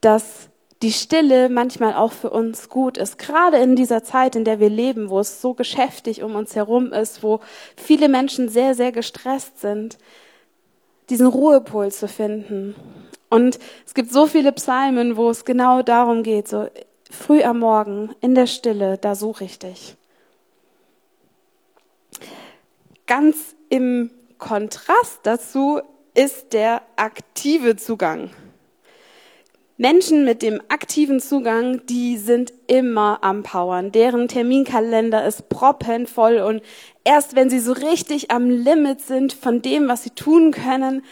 dass 0.00 0.48
die 0.82 0.92
Stille 0.92 1.48
manchmal 1.48 1.94
auch 1.94 2.10
für 2.10 2.30
uns 2.30 2.68
gut 2.68 2.98
ist. 2.98 3.16
Gerade 3.18 3.58
in 3.58 3.76
dieser 3.76 4.02
Zeit, 4.02 4.34
in 4.34 4.44
der 4.44 4.58
wir 4.58 4.68
leben, 4.68 5.08
wo 5.08 5.20
es 5.20 5.40
so 5.40 5.54
geschäftig 5.54 6.24
um 6.24 6.34
uns 6.34 6.56
herum 6.56 6.92
ist, 6.92 7.22
wo 7.22 7.38
viele 7.76 8.08
Menschen 8.08 8.48
sehr, 8.48 8.74
sehr 8.74 8.90
gestresst 8.90 9.60
sind, 9.60 9.96
diesen 11.08 11.28
Ruhepol 11.28 11.92
zu 11.92 12.08
finden. 12.08 12.74
Und 13.30 13.60
es 13.86 13.94
gibt 13.94 14.12
so 14.12 14.26
viele 14.26 14.50
Psalmen, 14.50 15.16
wo 15.16 15.30
es 15.30 15.44
genau 15.44 15.82
darum 15.82 16.24
geht, 16.24 16.48
so 16.48 16.66
früh 17.12 17.42
am 17.42 17.60
Morgen 17.60 18.14
in 18.20 18.34
der 18.34 18.46
Stille, 18.46 18.98
da 18.98 19.14
suche 19.14 19.44
ich 19.44 19.58
dich. 19.58 19.96
Ganz 23.06 23.54
im 23.68 24.10
Kontrast 24.38 25.20
dazu 25.24 25.80
ist 26.14 26.52
der 26.52 26.82
aktive 26.96 27.76
Zugang. 27.76 28.30
Menschen 29.76 30.24
mit 30.24 30.42
dem 30.42 30.60
aktiven 30.68 31.18
Zugang, 31.18 31.84
die 31.86 32.16
sind 32.16 32.52
immer 32.66 33.18
am 33.22 33.42
Powern. 33.42 33.90
Deren 33.90 34.28
Terminkalender 34.28 35.26
ist 35.26 35.48
proppenvoll 35.48 36.38
und 36.38 36.62
erst 37.04 37.34
wenn 37.34 37.50
sie 37.50 37.58
so 37.58 37.72
richtig 37.72 38.30
am 38.30 38.48
Limit 38.48 39.00
sind 39.00 39.32
von 39.32 39.60
dem, 39.60 39.88
was 39.88 40.04
sie 40.04 40.10
tun 40.10 40.52
können, 40.52 41.02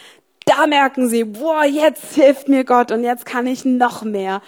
da 0.44 0.66
merken 0.66 1.08
sie, 1.08 1.24
boah, 1.24 1.64
jetzt 1.64 2.14
hilft 2.14 2.48
mir 2.48 2.64
Gott 2.64 2.92
und 2.92 3.02
jetzt 3.02 3.26
kann 3.26 3.46
ich 3.46 3.64
noch 3.64 4.02
mehr. 4.02 4.42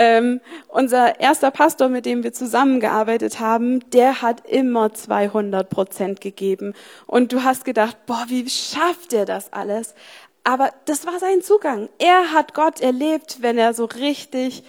Ähm, 0.00 0.40
unser 0.68 1.18
erster 1.18 1.50
Pastor, 1.50 1.88
mit 1.88 2.06
dem 2.06 2.22
wir 2.22 2.32
zusammengearbeitet 2.32 3.40
haben, 3.40 3.80
der 3.90 4.22
hat 4.22 4.46
immer 4.46 4.94
200 4.94 5.68
Prozent 5.68 6.20
gegeben. 6.20 6.72
Und 7.06 7.32
du 7.32 7.42
hast 7.42 7.64
gedacht, 7.64 8.06
boah, 8.06 8.24
wie 8.28 8.48
schafft 8.48 9.12
er 9.12 9.24
das 9.24 9.52
alles? 9.52 9.96
Aber 10.44 10.70
das 10.84 11.04
war 11.04 11.18
sein 11.18 11.42
Zugang. 11.42 11.88
Er 11.98 12.32
hat 12.32 12.54
Gott 12.54 12.80
erlebt, 12.80 13.38
wenn 13.40 13.58
er 13.58 13.74
so 13.74 13.86
richtig, 13.86 14.62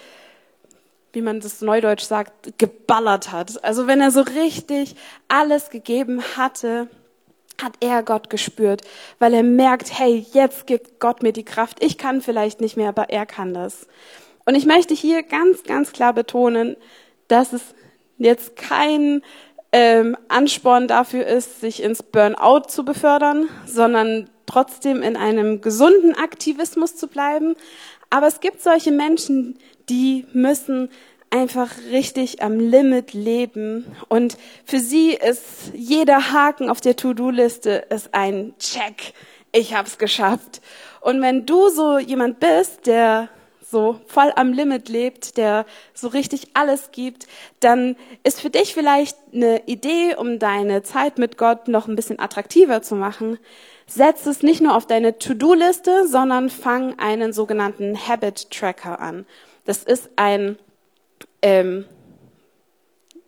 wie 1.14 1.22
man 1.22 1.42
das 1.42 1.62
neudeutsch 1.62 2.04
sagt, 2.04 2.58
geballert 2.58 3.32
hat. 3.32 3.64
Also 3.64 3.86
wenn 3.86 4.02
er 4.02 4.10
so 4.10 4.22
richtig 4.22 4.96
alles 5.28 5.70
gegeben 5.70 6.24
hatte, 6.38 6.88
hat 7.62 7.74
er 7.82 8.02
Gott 8.02 8.32
gespürt, 8.32 8.82
weil 9.20 9.34
er 9.34 9.44
merkt, 9.44 9.98
hey, 10.00 10.26
jetzt 10.34 10.66
gibt 10.66 11.00
Gott 11.00 11.22
mir 11.22 11.34
die 11.34 11.46
Kraft. 11.46 11.84
Ich 11.84 12.00
kann 12.00 12.22
vielleicht 12.22 12.62
nicht 12.62 12.78
mehr, 12.78 12.90
aber 12.90 13.10
er 13.10 13.28
kann 13.28 13.54
das. 13.54 13.88
Und 14.46 14.56
ich 14.56 14.66
möchte 14.66 14.94
hier 14.94 15.24
ganz, 15.24 15.64
ganz 15.64 15.92
klar 15.92 16.14
betonen, 16.14 16.76
dass 17.28 17.54
es 17.54 17.62
jetzt 18.18 18.56
kein 18.56 19.22
ähm, 19.72 20.18
Ansporn 20.28 20.88
dafür 20.88 21.26
ist, 21.26 21.62
sich 21.62 21.84
ins 21.84 22.04
Burnout 22.04 22.68
zu 22.68 22.84
befördern, 22.84 23.48
sondern 23.66 24.30
trotzdem 24.46 25.04
in 25.04 25.16
einem 25.16 25.62
gesunden 25.62 26.16
Aktivismus 26.16 26.96
zu 26.96 27.08
bleiben. 27.08 27.56
Aber 28.10 28.28
es 28.28 28.40
gibt 28.40 28.62
solche 28.62 28.92
Menschen, 28.92 29.60
die 29.90 30.26
müssen 30.34 30.90
einfach 31.30 31.70
richtig 31.92 32.42
am 32.42 32.60
Limit 32.60 33.14
leben. 33.14 33.86
Und 34.08 34.38
für 34.66 34.80
sie 34.80 35.12
ist 35.12 35.72
jeder 35.74 36.32
Haken 36.32 36.70
auf 36.70 36.82
der 36.82 36.96
To-Do-Liste 36.96 37.86
ist 37.90 38.14
ein 38.14 38.56
Check. 38.58 39.14
Ich 39.52 39.76
hab's 39.76 39.98
geschafft. 39.98 40.62
Und 41.02 41.22
wenn 41.22 41.46
du 41.46 41.70
so 41.70 42.00
jemand 42.00 42.40
bist, 42.40 42.88
der 42.88 43.30
so 43.70 44.00
voll 44.08 44.32
am 44.36 44.54
Limit 44.54 44.90
lebt, 44.90 45.38
der 45.38 45.66
so 45.94 46.08
richtig 46.08 46.50
alles 46.54 46.92
gibt, 46.92 47.28
dann 47.60 47.96
ist 48.24 48.42
für 48.42 48.50
dich 48.50 48.74
vielleicht 48.74 49.18
eine 49.34 49.68
Idee, 49.68 50.16
um 50.16 50.40
deine 50.40 50.84
Zeit 50.84 51.18
mit 51.18 51.38
Gott 51.38 51.68
noch 51.68 51.88
ein 51.88 51.96
bisschen 51.96 52.20
attraktiver 52.20 52.82
zu 52.82 52.96
machen. 52.96 53.38
Setz 53.86 54.26
es 54.26 54.44
nicht 54.44 54.62
nur 54.62 54.76
auf 54.76 54.86
deine 54.86 55.18
To-Do-Liste, 55.18 56.08
sondern 56.08 56.50
fang 56.50 56.98
einen 57.00 57.34
sogenannten 57.34 57.98
Habit 58.08 58.52
Tracker 58.52 59.00
an. 59.00 59.26
Das 59.66 59.84
ist 59.84 60.10
ein 60.16 60.58
ähm, 61.42 61.86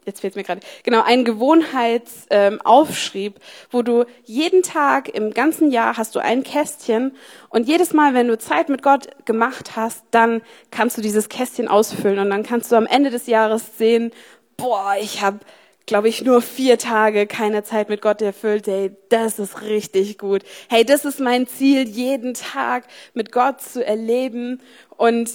jetzt 0.05 0.21
fehlt 0.21 0.35
mir 0.35 0.43
gerade, 0.43 0.61
genau, 0.83 1.03
ein 1.03 1.25
Gewohnheitsaufschrieb, 1.25 3.35
ähm, 3.35 3.41
wo 3.71 3.81
du 3.81 4.05
jeden 4.23 4.63
Tag 4.63 5.09
im 5.09 5.33
ganzen 5.33 5.71
Jahr 5.71 5.97
hast 5.97 6.15
du 6.15 6.19
ein 6.19 6.43
Kästchen 6.43 7.15
und 7.49 7.67
jedes 7.67 7.93
Mal, 7.93 8.13
wenn 8.13 8.27
du 8.27 8.37
Zeit 8.37 8.69
mit 8.69 8.81
Gott 8.81 9.25
gemacht 9.25 9.75
hast, 9.75 10.03
dann 10.11 10.41
kannst 10.71 10.97
du 10.97 11.01
dieses 11.01 11.29
Kästchen 11.29 11.67
ausfüllen 11.67 12.19
und 12.19 12.29
dann 12.29 12.43
kannst 12.43 12.71
du 12.71 12.75
am 12.75 12.87
Ende 12.87 13.09
des 13.09 13.27
Jahres 13.27 13.77
sehen, 13.77 14.11
boah, 14.57 14.95
ich 14.99 15.21
habe 15.21 15.39
glaube 15.87 16.07
ich, 16.07 16.23
nur 16.23 16.41
vier 16.41 16.77
Tage 16.77 17.27
keine 17.27 17.63
Zeit 17.63 17.89
mit 17.89 18.01
Gott 18.01 18.21
erfüllt. 18.21 18.67
Hey, 18.67 18.95
das 19.09 19.39
ist 19.39 19.61
richtig 19.61 20.17
gut. 20.17 20.43
Hey, 20.69 20.85
das 20.85 21.03
ist 21.03 21.19
mein 21.19 21.47
Ziel, 21.47 21.87
jeden 21.87 22.33
Tag 22.33 22.85
mit 23.13 23.33
Gott 23.33 23.61
zu 23.61 23.85
erleben. 23.85 24.61
Und 24.95 25.29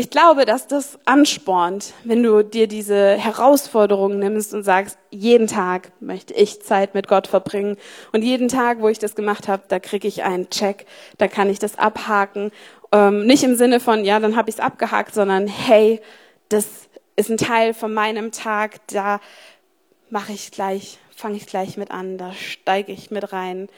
ich 0.00 0.08
glaube, 0.08 0.46
dass 0.46 0.66
das 0.66 0.98
anspornt, 1.04 1.92
wenn 2.04 2.22
du 2.22 2.42
dir 2.42 2.66
diese 2.66 3.18
Herausforderungen 3.18 4.18
nimmst 4.18 4.54
und 4.54 4.62
sagst, 4.62 4.96
jeden 5.10 5.46
Tag 5.46 5.92
möchte 6.00 6.32
ich 6.32 6.62
Zeit 6.62 6.94
mit 6.94 7.06
Gott 7.06 7.26
verbringen 7.26 7.76
und 8.10 8.22
jeden 8.22 8.48
Tag, 8.48 8.80
wo 8.80 8.88
ich 8.88 8.98
das 8.98 9.14
gemacht 9.14 9.46
habe, 9.46 9.64
da 9.68 9.78
kriege 9.78 10.08
ich 10.08 10.22
einen 10.22 10.48
Check, 10.48 10.86
da 11.18 11.28
kann 11.28 11.50
ich 11.50 11.58
das 11.58 11.78
abhaken. 11.78 12.50
Ähm, 12.92 13.26
nicht 13.26 13.44
im 13.44 13.56
Sinne 13.56 13.78
von, 13.78 14.06
ja, 14.06 14.18
dann 14.20 14.36
habe 14.36 14.48
ich 14.48 14.56
es 14.56 14.60
abgehakt, 14.60 15.12
sondern 15.12 15.46
hey, 15.46 16.00
das 16.48 16.88
ist 17.16 17.28
ein 17.28 17.36
Teil 17.36 17.74
von 17.74 17.92
meinem 17.92 18.32
Tag, 18.32 18.76
da 18.86 19.20
mache 20.08 20.32
ich 20.32 20.50
gleich, 20.50 20.98
fange 21.14 21.36
ich 21.36 21.46
gleich 21.46 21.76
mit 21.76 21.90
an, 21.90 22.16
da 22.16 22.32
steige 22.32 22.92
ich 22.92 23.10
mit 23.10 23.34
rein. 23.34 23.68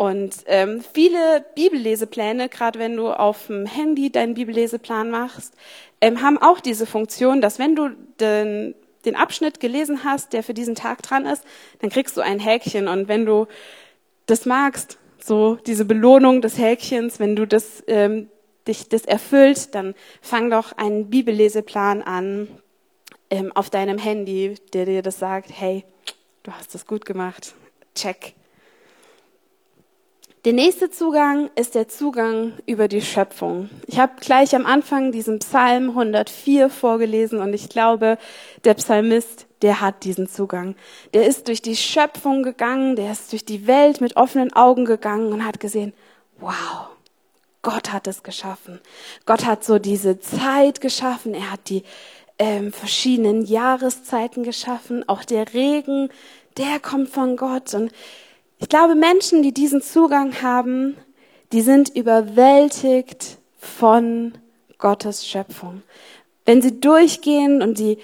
Und 0.00 0.44
ähm, 0.46 0.82
viele 0.94 1.44
Bibellesepläne, 1.54 2.48
gerade 2.48 2.78
wenn 2.78 2.96
du 2.96 3.10
auf 3.10 3.48
dem 3.48 3.66
Handy 3.66 4.10
deinen 4.10 4.32
Bibelleseplan 4.32 5.10
machst, 5.10 5.52
ähm, 6.00 6.22
haben 6.22 6.38
auch 6.38 6.60
diese 6.60 6.86
Funktion, 6.86 7.42
dass 7.42 7.58
wenn 7.58 7.76
du 7.76 7.90
den, 8.18 8.74
den 9.04 9.14
Abschnitt 9.14 9.60
gelesen 9.60 10.02
hast, 10.02 10.32
der 10.32 10.42
für 10.42 10.54
diesen 10.54 10.74
Tag 10.74 11.02
dran 11.02 11.26
ist, 11.26 11.44
dann 11.80 11.90
kriegst 11.90 12.16
du 12.16 12.22
ein 12.22 12.40
Häkchen. 12.40 12.88
Und 12.88 13.08
wenn 13.08 13.26
du 13.26 13.46
das 14.24 14.46
magst, 14.46 14.96
so 15.22 15.56
diese 15.66 15.84
Belohnung 15.84 16.40
des 16.40 16.56
Häkchens, 16.56 17.20
wenn 17.20 17.36
du 17.36 17.46
das 17.46 17.84
ähm, 17.86 18.30
dich 18.66 18.88
das 18.88 19.04
erfüllt, 19.04 19.74
dann 19.74 19.94
fang 20.22 20.48
doch 20.48 20.72
einen 20.72 21.10
Bibelleseplan 21.10 22.00
an 22.00 22.48
ähm, 23.28 23.52
auf 23.54 23.68
deinem 23.68 23.98
Handy, 23.98 24.54
der 24.72 24.86
dir 24.86 25.02
das 25.02 25.18
sagt, 25.18 25.50
hey, 25.52 25.84
du 26.42 26.52
hast 26.52 26.74
das 26.74 26.86
gut 26.86 27.04
gemacht, 27.04 27.52
check. 27.94 28.34
Der 30.46 30.54
nächste 30.54 30.88
Zugang 30.88 31.50
ist 31.54 31.74
der 31.74 31.88
Zugang 31.88 32.54
über 32.64 32.88
die 32.88 33.02
Schöpfung. 33.02 33.68
Ich 33.86 33.98
habe 33.98 34.14
gleich 34.20 34.54
am 34.56 34.64
Anfang 34.64 35.12
diesen 35.12 35.38
Psalm 35.40 35.90
104 35.90 36.70
vorgelesen 36.70 37.40
und 37.40 37.52
ich 37.52 37.68
glaube, 37.68 38.16
der 38.64 38.72
Psalmist, 38.72 39.46
der 39.60 39.82
hat 39.82 40.02
diesen 40.02 40.30
Zugang. 40.30 40.76
Der 41.12 41.26
ist 41.26 41.48
durch 41.48 41.60
die 41.60 41.76
Schöpfung 41.76 42.42
gegangen, 42.42 42.96
der 42.96 43.12
ist 43.12 43.32
durch 43.32 43.44
die 43.44 43.66
Welt 43.66 44.00
mit 44.00 44.16
offenen 44.16 44.50
Augen 44.54 44.86
gegangen 44.86 45.30
und 45.30 45.44
hat 45.44 45.60
gesehen, 45.60 45.92
wow, 46.38 46.88
Gott 47.60 47.92
hat 47.92 48.06
es 48.06 48.22
geschaffen. 48.22 48.80
Gott 49.26 49.44
hat 49.44 49.62
so 49.62 49.78
diese 49.78 50.20
Zeit 50.20 50.80
geschaffen, 50.80 51.34
er 51.34 51.52
hat 51.52 51.68
die 51.68 51.82
ähm, 52.38 52.72
verschiedenen 52.72 53.44
Jahreszeiten 53.44 54.42
geschaffen, 54.42 55.06
auch 55.06 55.22
der 55.22 55.52
Regen, 55.52 56.08
der 56.56 56.80
kommt 56.80 57.10
von 57.10 57.36
Gott 57.36 57.74
und 57.74 57.92
ich 58.60 58.68
glaube, 58.68 58.94
Menschen, 58.94 59.42
die 59.42 59.52
diesen 59.52 59.82
Zugang 59.82 60.42
haben, 60.42 60.96
die 61.52 61.62
sind 61.62 61.96
überwältigt 61.96 63.38
von 63.58 64.34
Gottes 64.78 65.26
Schöpfung. 65.26 65.82
Wenn 66.44 66.62
sie 66.62 66.78
durchgehen 66.78 67.62
und 67.62 67.78
die 67.78 67.98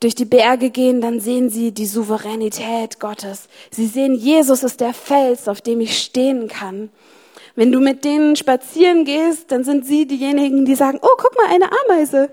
durch 0.00 0.14
die 0.14 0.26
Berge 0.26 0.68
gehen, 0.68 1.00
dann 1.00 1.20
sehen 1.20 1.48
sie 1.48 1.72
die 1.72 1.86
Souveränität 1.86 3.00
Gottes. 3.00 3.48
Sie 3.70 3.86
sehen, 3.86 4.14
Jesus 4.14 4.62
ist 4.62 4.80
der 4.80 4.92
Fels, 4.92 5.48
auf 5.48 5.62
dem 5.62 5.80
ich 5.80 5.98
stehen 5.98 6.48
kann. 6.48 6.90
Wenn 7.54 7.72
du 7.72 7.80
mit 7.80 8.04
denen 8.04 8.36
spazieren 8.36 9.04
gehst, 9.06 9.50
dann 9.50 9.64
sind 9.64 9.86
sie 9.86 10.06
diejenigen, 10.06 10.66
die 10.66 10.74
sagen, 10.74 10.98
oh, 11.00 11.16
guck 11.16 11.34
mal, 11.36 11.46
eine 11.46 11.70
Ameise. 11.86 12.30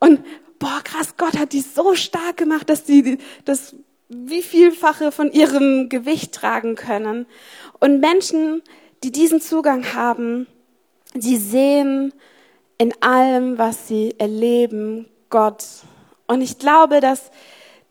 Und 0.00 0.24
boah, 0.58 0.80
krass, 0.82 1.14
Gott 1.16 1.38
hat 1.38 1.52
die 1.52 1.60
so 1.60 1.94
stark 1.94 2.38
gemacht, 2.38 2.68
dass 2.68 2.82
die 2.82 3.18
das 3.44 3.76
wie 4.14 4.42
vielfache 4.42 5.12
von 5.12 5.32
ihrem 5.32 5.88
Gewicht 5.88 6.32
tragen 6.32 6.74
können. 6.74 7.26
Und 7.80 8.00
Menschen, 8.00 8.62
die 9.02 9.12
diesen 9.12 9.40
Zugang 9.40 9.94
haben, 9.94 10.46
die 11.14 11.36
sehen 11.36 12.12
in 12.78 12.92
allem, 13.02 13.58
was 13.58 13.88
sie 13.88 14.14
erleben, 14.18 15.06
Gott. 15.30 15.64
Und 16.26 16.40
ich 16.40 16.58
glaube, 16.58 17.00
dass 17.00 17.30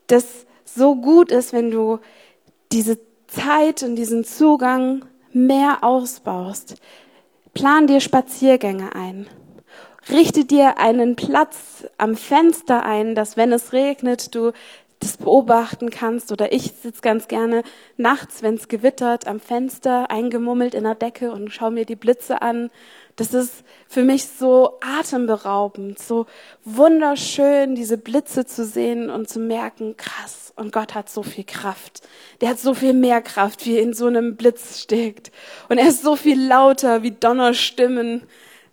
das 0.06 0.46
so 0.64 0.96
gut 0.96 1.30
ist, 1.30 1.52
wenn 1.52 1.70
du 1.70 1.98
diese 2.72 2.98
Zeit 3.26 3.82
und 3.82 3.96
diesen 3.96 4.24
Zugang 4.24 5.04
mehr 5.32 5.78
ausbaust. 5.82 6.76
Plan 7.54 7.86
dir 7.86 8.00
Spaziergänge 8.00 8.94
ein. 8.94 9.26
Richte 10.10 10.44
dir 10.44 10.78
einen 10.78 11.16
Platz 11.16 11.86
am 11.96 12.16
Fenster 12.16 12.84
ein, 12.84 13.14
dass 13.14 13.36
wenn 13.36 13.52
es 13.52 13.72
regnet, 13.72 14.34
du 14.34 14.52
das 15.02 15.16
beobachten 15.16 15.90
kannst. 15.90 16.32
Oder 16.32 16.52
ich 16.52 16.72
sitze 16.82 17.02
ganz 17.02 17.28
gerne 17.28 17.62
nachts, 17.96 18.42
wenn 18.42 18.54
es 18.54 18.68
gewittert, 18.68 19.26
am 19.26 19.40
Fenster 19.40 20.10
eingemummelt 20.10 20.74
in 20.74 20.84
der 20.84 20.94
Decke 20.94 21.32
und 21.32 21.52
schaue 21.52 21.70
mir 21.70 21.84
die 21.84 21.96
Blitze 21.96 22.42
an. 22.42 22.70
Das 23.16 23.34
ist 23.34 23.64
für 23.88 24.04
mich 24.04 24.26
so 24.26 24.78
atemberaubend, 24.80 25.98
so 25.98 26.26
wunderschön, 26.64 27.74
diese 27.74 27.98
Blitze 27.98 28.46
zu 28.46 28.64
sehen 28.64 29.10
und 29.10 29.28
zu 29.28 29.38
merken, 29.38 29.96
krass, 29.98 30.42
und 30.56 30.72
Gott 30.72 30.94
hat 30.94 31.10
so 31.10 31.22
viel 31.22 31.44
Kraft. 31.44 32.02
Der 32.40 32.50
hat 32.50 32.58
so 32.58 32.74
viel 32.74 32.92
mehr 32.92 33.20
Kraft, 33.22 33.66
wie 33.66 33.78
in 33.78 33.94
so 33.94 34.06
einem 34.06 34.36
Blitz 34.36 34.80
steckt. 34.80 35.32
Und 35.68 35.78
er 35.78 35.88
ist 35.88 36.02
so 36.02 36.16
viel 36.16 36.40
lauter 36.40 37.02
wie 37.02 37.10
Donnerstimmen. 37.10 38.22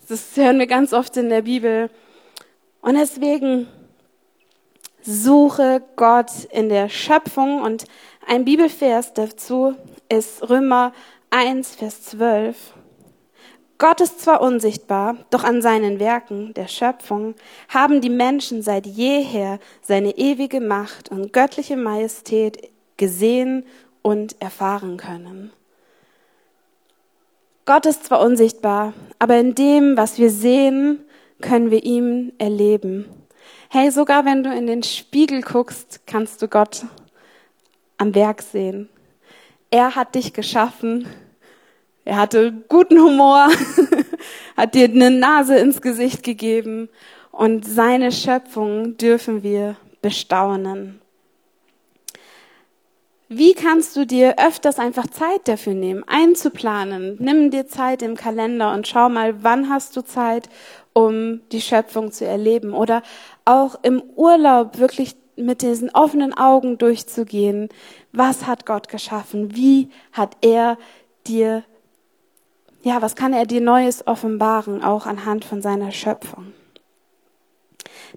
Das 0.07 0.35
hören 0.35 0.59
wir 0.59 0.67
ganz 0.67 0.93
oft 0.93 1.15
in 1.17 1.29
der 1.29 1.43
Bibel. 1.43 1.89
Und 2.81 2.95
deswegen 2.95 3.67
suche 5.01 5.81
Gott 5.95 6.31
in 6.51 6.69
der 6.69 6.89
Schöpfung 6.89 7.61
und 7.61 7.85
ein 8.27 8.45
Bibelvers 8.45 9.13
dazu 9.13 9.75
ist 10.09 10.49
Römer 10.49 10.93
1, 11.29 11.75
Vers 11.75 12.03
12. 12.03 12.73
Gott 13.77 14.01
ist 14.01 14.19
zwar 14.19 14.41
unsichtbar, 14.41 15.15
doch 15.29 15.45
an 15.45 15.61
seinen 15.61 15.99
Werken 15.99 16.53
der 16.53 16.67
Schöpfung 16.67 17.35
haben 17.69 18.01
die 18.01 18.09
Menschen 18.09 18.61
seit 18.61 18.85
jeher 18.85 19.59
seine 19.81 20.17
ewige 20.17 20.59
Macht 20.59 21.09
und 21.09 21.31
göttliche 21.31 21.77
Majestät 21.77 22.69
gesehen 22.97 23.65
und 24.01 24.35
erfahren 24.41 24.97
können. 24.97 25.51
Gott 27.65 27.85
ist 27.85 28.05
zwar 28.05 28.19
unsichtbar, 28.21 28.93
aber 29.17 29.37
in 29.37 29.55
dem, 29.55 29.95
was 29.95 30.17
wir 30.17 30.29
sehen, 30.29 30.99
können 31.39 31.71
wir 31.71 31.83
ihn 31.83 32.33
erleben. 32.37 33.05
Hey, 33.71 33.91
sogar 33.91 34.25
wenn 34.25 34.41
du 34.41 34.51
in 34.51 34.65
den 34.65 34.81
Spiegel 34.81 35.43
guckst, 35.43 36.01
kannst 36.07 36.41
du 36.41 36.47
Gott 36.47 36.85
am 37.97 38.15
Werk 38.15 38.41
sehen. 38.41 38.89
Er 39.69 39.95
hat 39.95 40.15
dich 40.15 40.33
geschaffen. 40.33 41.07
Er 42.03 42.17
hatte 42.17 42.51
guten 42.67 42.99
Humor, 42.99 43.49
hat 44.57 44.73
dir 44.73 44.85
eine 44.85 45.11
Nase 45.11 45.59
ins 45.59 45.83
Gesicht 45.83 46.23
gegeben 46.23 46.89
und 47.31 47.63
seine 47.63 48.11
Schöpfung 48.11 48.97
dürfen 48.97 49.43
wir 49.43 49.75
bestaunen. 50.01 50.99
Wie 53.31 53.53
kannst 53.53 53.95
du 53.95 54.07
dir 54.07 54.39
öfters 54.39 54.79
einfach 54.79 55.05
Zeit 55.05 55.47
dafür 55.47 55.75
nehmen, 55.75 56.03
einzuplanen? 56.07 57.17
Nimm 57.19 57.51
dir 57.51 57.67
Zeit 57.67 58.01
im 58.01 58.15
Kalender 58.15 58.73
und 58.73 58.87
schau 58.87 59.07
mal, 59.07 59.43
wann 59.43 59.69
hast 59.69 59.95
du 59.95 60.01
Zeit, 60.01 60.49
um 60.99 61.41
die 61.51 61.61
Schöpfung 61.61 62.11
zu 62.11 62.25
erleben? 62.25 62.73
Oder 62.73 63.03
auch 63.45 63.79
im 63.83 64.01
Urlaub 64.15 64.77
wirklich 64.77 65.15
mit 65.35 65.61
diesen 65.61 65.89
offenen 65.91 66.33
Augen 66.33 66.77
durchzugehen. 66.77 67.69
Was 68.11 68.45
hat 68.45 68.65
Gott 68.65 68.89
geschaffen? 68.89 69.55
Wie 69.55 69.89
hat 70.11 70.35
er 70.41 70.77
dir, 71.27 71.63
ja, 72.83 73.01
was 73.01 73.15
kann 73.15 73.33
er 73.33 73.45
dir 73.45 73.61
Neues 73.61 74.05
offenbaren, 74.05 74.83
auch 74.83 75.05
anhand 75.05 75.45
von 75.45 75.61
seiner 75.61 75.91
Schöpfung? 75.91 76.53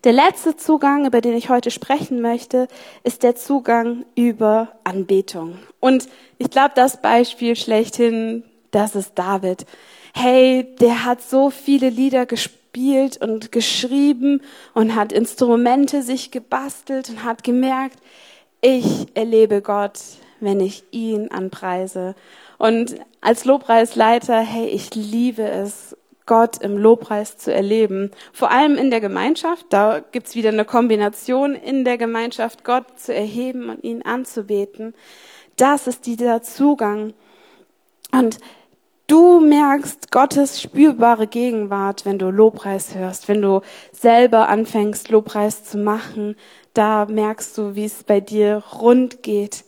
Der 0.05 0.13
letzte 0.13 0.57
Zugang, 0.57 1.07
über 1.07 1.21
den 1.21 1.35
ich 1.35 1.49
heute 1.49 1.71
sprechen 1.71 2.21
möchte, 2.21 2.67
ist 3.05 3.23
der 3.23 3.37
Zugang 3.37 4.05
über 4.17 4.73
Anbetung. 4.85 5.59
Und 5.81 6.09
ich 6.39 6.51
glaube, 6.51 6.73
das 6.75 7.01
Beispiel 7.01 7.55
schlechthin, 7.57 8.43
das 8.71 8.97
ist 8.97 9.13
David. 9.17 9.67
Hey, 10.15 10.75
der 10.81 11.05
hat 11.05 11.23
so 11.23 11.51
viele 11.51 11.91
Lieder 11.91 12.27
gespielt 12.73 13.19
und 13.21 13.53
geschrieben 13.53 14.41
und 14.75 14.95
hat 14.95 15.13
Instrumente 15.13 16.03
sich 16.03 16.31
gebastelt 16.31 17.11
und 17.11 17.25
hat 17.25 17.45
gemerkt, 17.45 17.99
ich 18.61 19.09
erlebe 19.15 19.61
Gott, 19.61 19.99
wenn 20.41 20.61
ich 20.61 20.85
ihn 20.91 21.31
anpreise. 21.31 22.15
Und 22.59 22.97
als 23.21 23.45
Lobpreisleiter, 23.45 24.41
hey, 24.41 24.67
ich 24.69 24.95
liebe 24.95 25.43
es, 25.43 25.97
Gott 26.25 26.63
im 26.63 26.79
Lobpreis 26.79 27.37
zu 27.37 27.53
erleben. 27.53 28.13
Vor 28.33 28.51
allem 28.53 28.77
in 28.77 28.91
der 28.91 29.01
Gemeinschaft, 29.01 29.67
da 29.71 29.99
gibt's 29.99 30.37
wieder 30.37 30.51
eine 30.51 30.65
Kombination 30.65 31.55
in 31.57 31.85
der 31.85 31.99
Gemeinschaft, 31.99 32.65
Gott 32.65 32.99
zu 32.99 33.13
erheben 33.13 33.69
und 33.69 33.83
ihn 33.83 34.03
anzubeten. 34.03 34.95
Das 35.57 35.89
ist 35.89 36.07
dieser 36.07 36.41
Zugang. 36.41 37.13
Und 38.13 38.39
du 39.13 39.41
merkst 39.41 40.11
Gottes 40.11 40.63
spürbare 40.63 41.27
Gegenwart, 41.27 42.07
wenn 42.07 42.19
du 42.19 42.31
Lobpreis 42.31 42.95
hörst, 42.95 43.29
wenn 43.29 43.43
du 43.43 43.61
selber 43.93 44.49
anfängst, 44.49 45.11
Lobpreis 45.11 45.65
zu 45.65 45.77
machen. 45.77 46.35
Da 46.73 47.05
merkst 47.05 47.59
du, 47.59 47.75
wie 47.75 47.85
es 47.85 48.05
bei 48.05 48.21
dir 48.21 48.63
rund 48.73 49.23
geht. 49.23 49.65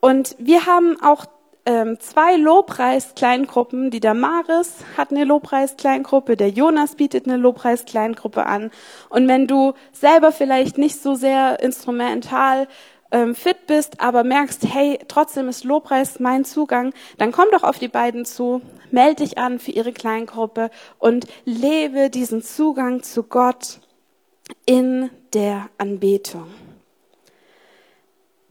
Und 0.00 0.34
wir 0.38 0.64
haben 0.64 0.96
auch 1.02 1.26
ähm, 1.66 2.00
zwei 2.00 2.36
Lobpreis-Kleingruppen. 2.36 3.90
Die 3.90 4.00
Damaris 4.00 4.76
hat 4.96 5.10
eine 5.10 5.24
Lobpreis-Kleingruppe, 5.24 6.38
der 6.38 6.48
Jonas 6.48 6.94
bietet 6.94 7.26
eine 7.26 7.36
Lobpreis-Kleingruppe 7.36 8.46
an. 8.46 8.70
Und 9.10 9.28
wenn 9.28 9.46
du 9.46 9.74
selber 9.92 10.32
vielleicht 10.32 10.78
nicht 10.78 11.02
so 11.02 11.14
sehr 11.14 11.60
instrumental 11.60 12.66
ähm, 13.10 13.34
fit 13.34 13.66
bist, 13.66 14.00
aber 14.00 14.24
merkst, 14.24 14.64
hey, 14.72 14.98
trotzdem 15.08 15.48
ist 15.48 15.64
Lobpreis 15.64 16.20
mein 16.20 16.44
Zugang, 16.44 16.92
dann 17.18 17.32
komm 17.32 17.46
doch 17.52 17.62
auf 17.62 17.78
die 17.78 17.88
beiden 17.88 18.24
zu, 18.24 18.62
melde 18.90 19.22
dich 19.24 19.38
an 19.38 19.58
für 19.58 19.70
ihre 19.70 19.92
Kleingruppe 19.92 20.70
und 20.98 21.26
lebe 21.44 22.10
diesen 22.10 22.42
Zugang 22.42 23.02
zu 23.02 23.22
Gott 23.22 23.80
in 24.64 25.10
der 25.32 25.68
Anbetung. 25.78 26.46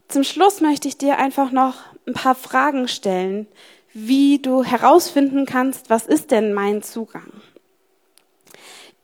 Zum 0.07 0.23
Schluss 0.23 0.61
möchte 0.61 0.87
ich 0.87 0.97
dir 0.97 1.17
einfach 1.17 1.51
noch 1.51 1.75
ein 2.07 2.13
paar 2.13 2.35
Fragen 2.35 2.87
stellen, 2.87 3.47
wie 3.93 4.39
du 4.39 4.63
herausfinden 4.63 5.45
kannst, 5.45 5.89
was 5.89 6.05
ist 6.05 6.31
denn 6.31 6.53
mein 6.53 6.83
Zugang. 6.83 7.31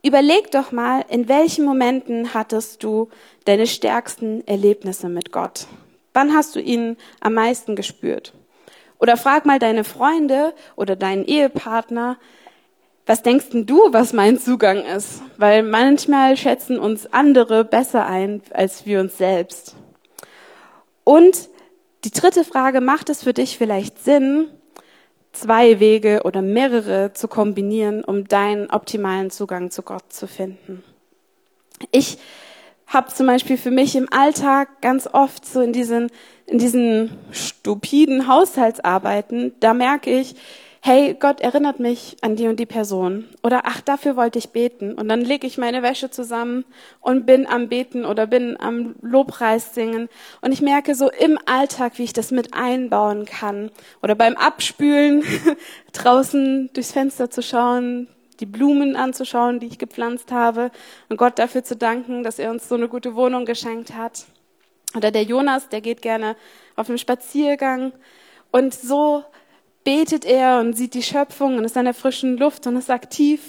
Überleg 0.03 0.49
doch 0.51 0.71
mal, 0.71 1.05
in 1.09 1.29
welchen 1.29 1.63
Momenten 1.63 2.33
hattest 2.33 2.83
du 2.83 3.09
deine 3.45 3.67
stärksten 3.67 4.45
Erlebnisse 4.47 5.09
mit 5.09 5.31
Gott? 5.31 5.67
Wann 6.13 6.33
hast 6.33 6.55
du 6.55 6.59
ihn 6.59 6.97
am 7.19 7.35
meisten 7.35 7.75
gespürt? 7.75 8.33
Oder 8.99 9.15
frag 9.15 9.45
mal 9.45 9.59
deine 9.59 9.83
Freunde 9.83 10.53
oder 10.75 10.95
deinen 10.95 11.25
Ehepartner, 11.25 12.17
was 13.05 13.23
denkst 13.23 13.49
denn 13.49 13.65
du, 13.65 13.79
was 13.91 14.13
mein 14.13 14.39
Zugang 14.39 14.85
ist? 14.85 15.21
Weil 15.37 15.63
manchmal 15.63 16.37
schätzen 16.37 16.79
uns 16.79 17.11
andere 17.11 17.63
besser 17.63 18.05
ein 18.05 18.41
als 18.51 18.85
wir 18.85 18.99
uns 18.99 19.17
selbst. 19.17 19.75
Und 21.03 21.49
die 22.03 22.11
dritte 22.11 22.43
Frage, 22.43 22.81
macht 22.81 23.09
es 23.09 23.23
für 23.23 23.33
dich 23.33 23.57
vielleicht 23.57 24.03
Sinn, 24.03 24.47
zwei 25.31 25.79
Wege 25.79 26.21
oder 26.23 26.41
mehrere 26.41 27.13
zu 27.13 27.27
kombinieren, 27.27 28.03
um 28.03 28.27
deinen 28.27 28.69
optimalen 28.69 29.31
Zugang 29.31 29.71
zu 29.71 29.81
Gott 29.81 30.11
zu 30.11 30.27
finden? 30.27 30.83
Ich 31.91 32.17
habe 32.87 33.13
zum 33.13 33.27
Beispiel 33.27 33.57
für 33.57 33.71
mich 33.71 33.95
im 33.95 34.11
Alltag 34.11 34.81
ganz 34.81 35.07
oft 35.11 35.45
so 35.45 35.61
in 35.61 35.71
diesen, 35.71 36.11
in 36.45 36.57
diesen 36.57 37.17
stupiden 37.31 38.27
Haushaltsarbeiten, 38.27 39.53
da 39.61 39.73
merke 39.73 40.11
ich, 40.11 40.35
hey, 40.83 41.15
Gott 41.17 41.41
erinnert 41.41 41.79
mich 41.79 42.17
an 42.21 42.35
die 42.35 42.47
und 42.47 42.59
die 42.59 42.65
Person. 42.65 43.29
Oder 43.43 43.61
ach, 43.65 43.81
dafür 43.81 44.15
wollte 44.15 44.39
ich 44.39 44.49
beten. 44.49 44.95
Und 44.95 45.09
dann 45.09 45.21
lege 45.21 45.45
ich 45.45 45.59
meine 45.59 45.83
Wäsche 45.83 46.09
zusammen 46.09 46.65
und 47.01 47.27
bin 47.27 47.45
am 47.45 47.69
Beten 47.69 48.03
oder 48.03 48.25
bin 48.25 48.59
am 48.59 48.95
Lobpreis 49.01 49.75
singen. 49.75 50.09
Und 50.41 50.51
ich 50.51 50.61
merke 50.61 50.95
so 50.95 51.11
im 51.11 51.37
Alltag, 51.45 51.99
wie 51.99 52.03
ich 52.03 52.13
das 52.13 52.31
mit 52.31 52.55
einbauen 52.55 53.25
kann. 53.25 53.69
Oder 54.01 54.15
beim 54.15 54.35
Abspülen 54.35 55.23
draußen 55.93 56.71
durchs 56.73 56.91
Fenster 56.91 57.29
zu 57.29 57.43
schauen, 57.43 58.07
die 58.39 58.47
Blumen 58.47 58.95
anzuschauen, 58.95 59.59
die 59.59 59.67
ich 59.67 59.77
gepflanzt 59.77 60.31
habe. 60.31 60.71
Und 61.09 61.17
Gott 61.17 61.37
dafür 61.37 61.63
zu 61.63 61.75
danken, 61.75 62.23
dass 62.23 62.39
er 62.39 62.49
uns 62.49 62.67
so 62.67 62.73
eine 62.73 62.87
gute 62.87 63.13
Wohnung 63.13 63.45
geschenkt 63.45 63.93
hat. 63.93 64.25
Oder 64.95 65.11
der 65.11 65.23
Jonas, 65.23 65.69
der 65.69 65.81
geht 65.81 66.01
gerne 66.01 66.35
auf 66.75 66.89
einen 66.89 66.97
Spaziergang. 66.97 67.93
Und 68.51 68.73
so 68.73 69.23
betet 69.83 70.25
er 70.25 70.59
und 70.59 70.73
sieht 70.73 70.93
die 70.93 71.03
Schöpfung 71.03 71.57
und 71.57 71.65
ist 71.65 71.77
an 71.77 71.85
der 71.85 71.93
frischen 71.93 72.37
Luft 72.37 72.67
und 72.67 72.75
ist 72.75 72.89
aktiv. 72.89 73.41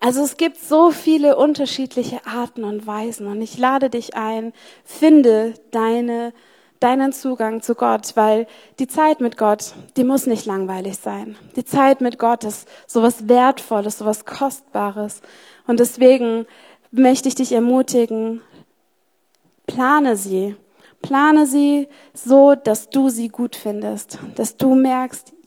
Also 0.00 0.22
es 0.22 0.36
gibt 0.36 0.58
so 0.58 0.90
viele 0.90 1.36
unterschiedliche 1.36 2.26
Arten 2.26 2.64
und 2.64 2.86
Weisen 2.86 3.28
und 3.28 3.40
ich 3.40 3.56
lade 3.56 3.88
dich 3.88 4.16
ein, 4.16 4.52
finde 4.84 5.54
deine, 5.70 6.32
deinen 6.80 7.12
Zugang 7.12 7.62
zu 7.62 7.76
Gott, 7.76 8.16
weil 8.16 8.48
die 8.80 8.88
Zeit 8.88 9.20
mit 9.20 9.36
Gott, 9.36 9.74
die 9.96 10.02
muss 10.02 10.26
nicht 10.26 10.44
langweilig 10.44 10.98
sein. 10.98 11.36
Die 11.54 11.64
Zeit 11.64 12.00
mit 12.00 12.18
Gott 12.18 12.42
ist 12.42 12.66
sowas 12.88 13.28
Wertvolles, 13.28 13.98
sowas 13.98 14.24
Kostbares 14.24 15.22
und 15.68 15.78
deswegen 15.78 16.46
möchte 16.90 17.28
ich 17.28 17.36
dich 17.36 17.52
ermutigen, 17.52 18.42
plane 19.66 20.16
sie. 20.16 20.56
Plane 21.00 21.46
sie 21.46 21.88
so, 22.14 22.54
dass 22.54 22.90
du 22.90 23.08
sie 23.08 23.28
gut 23.28 23.56
findest, 23.56 24.18
dass 24.36 24.56
du 24.56 24.74
merkst, 24.74 25.32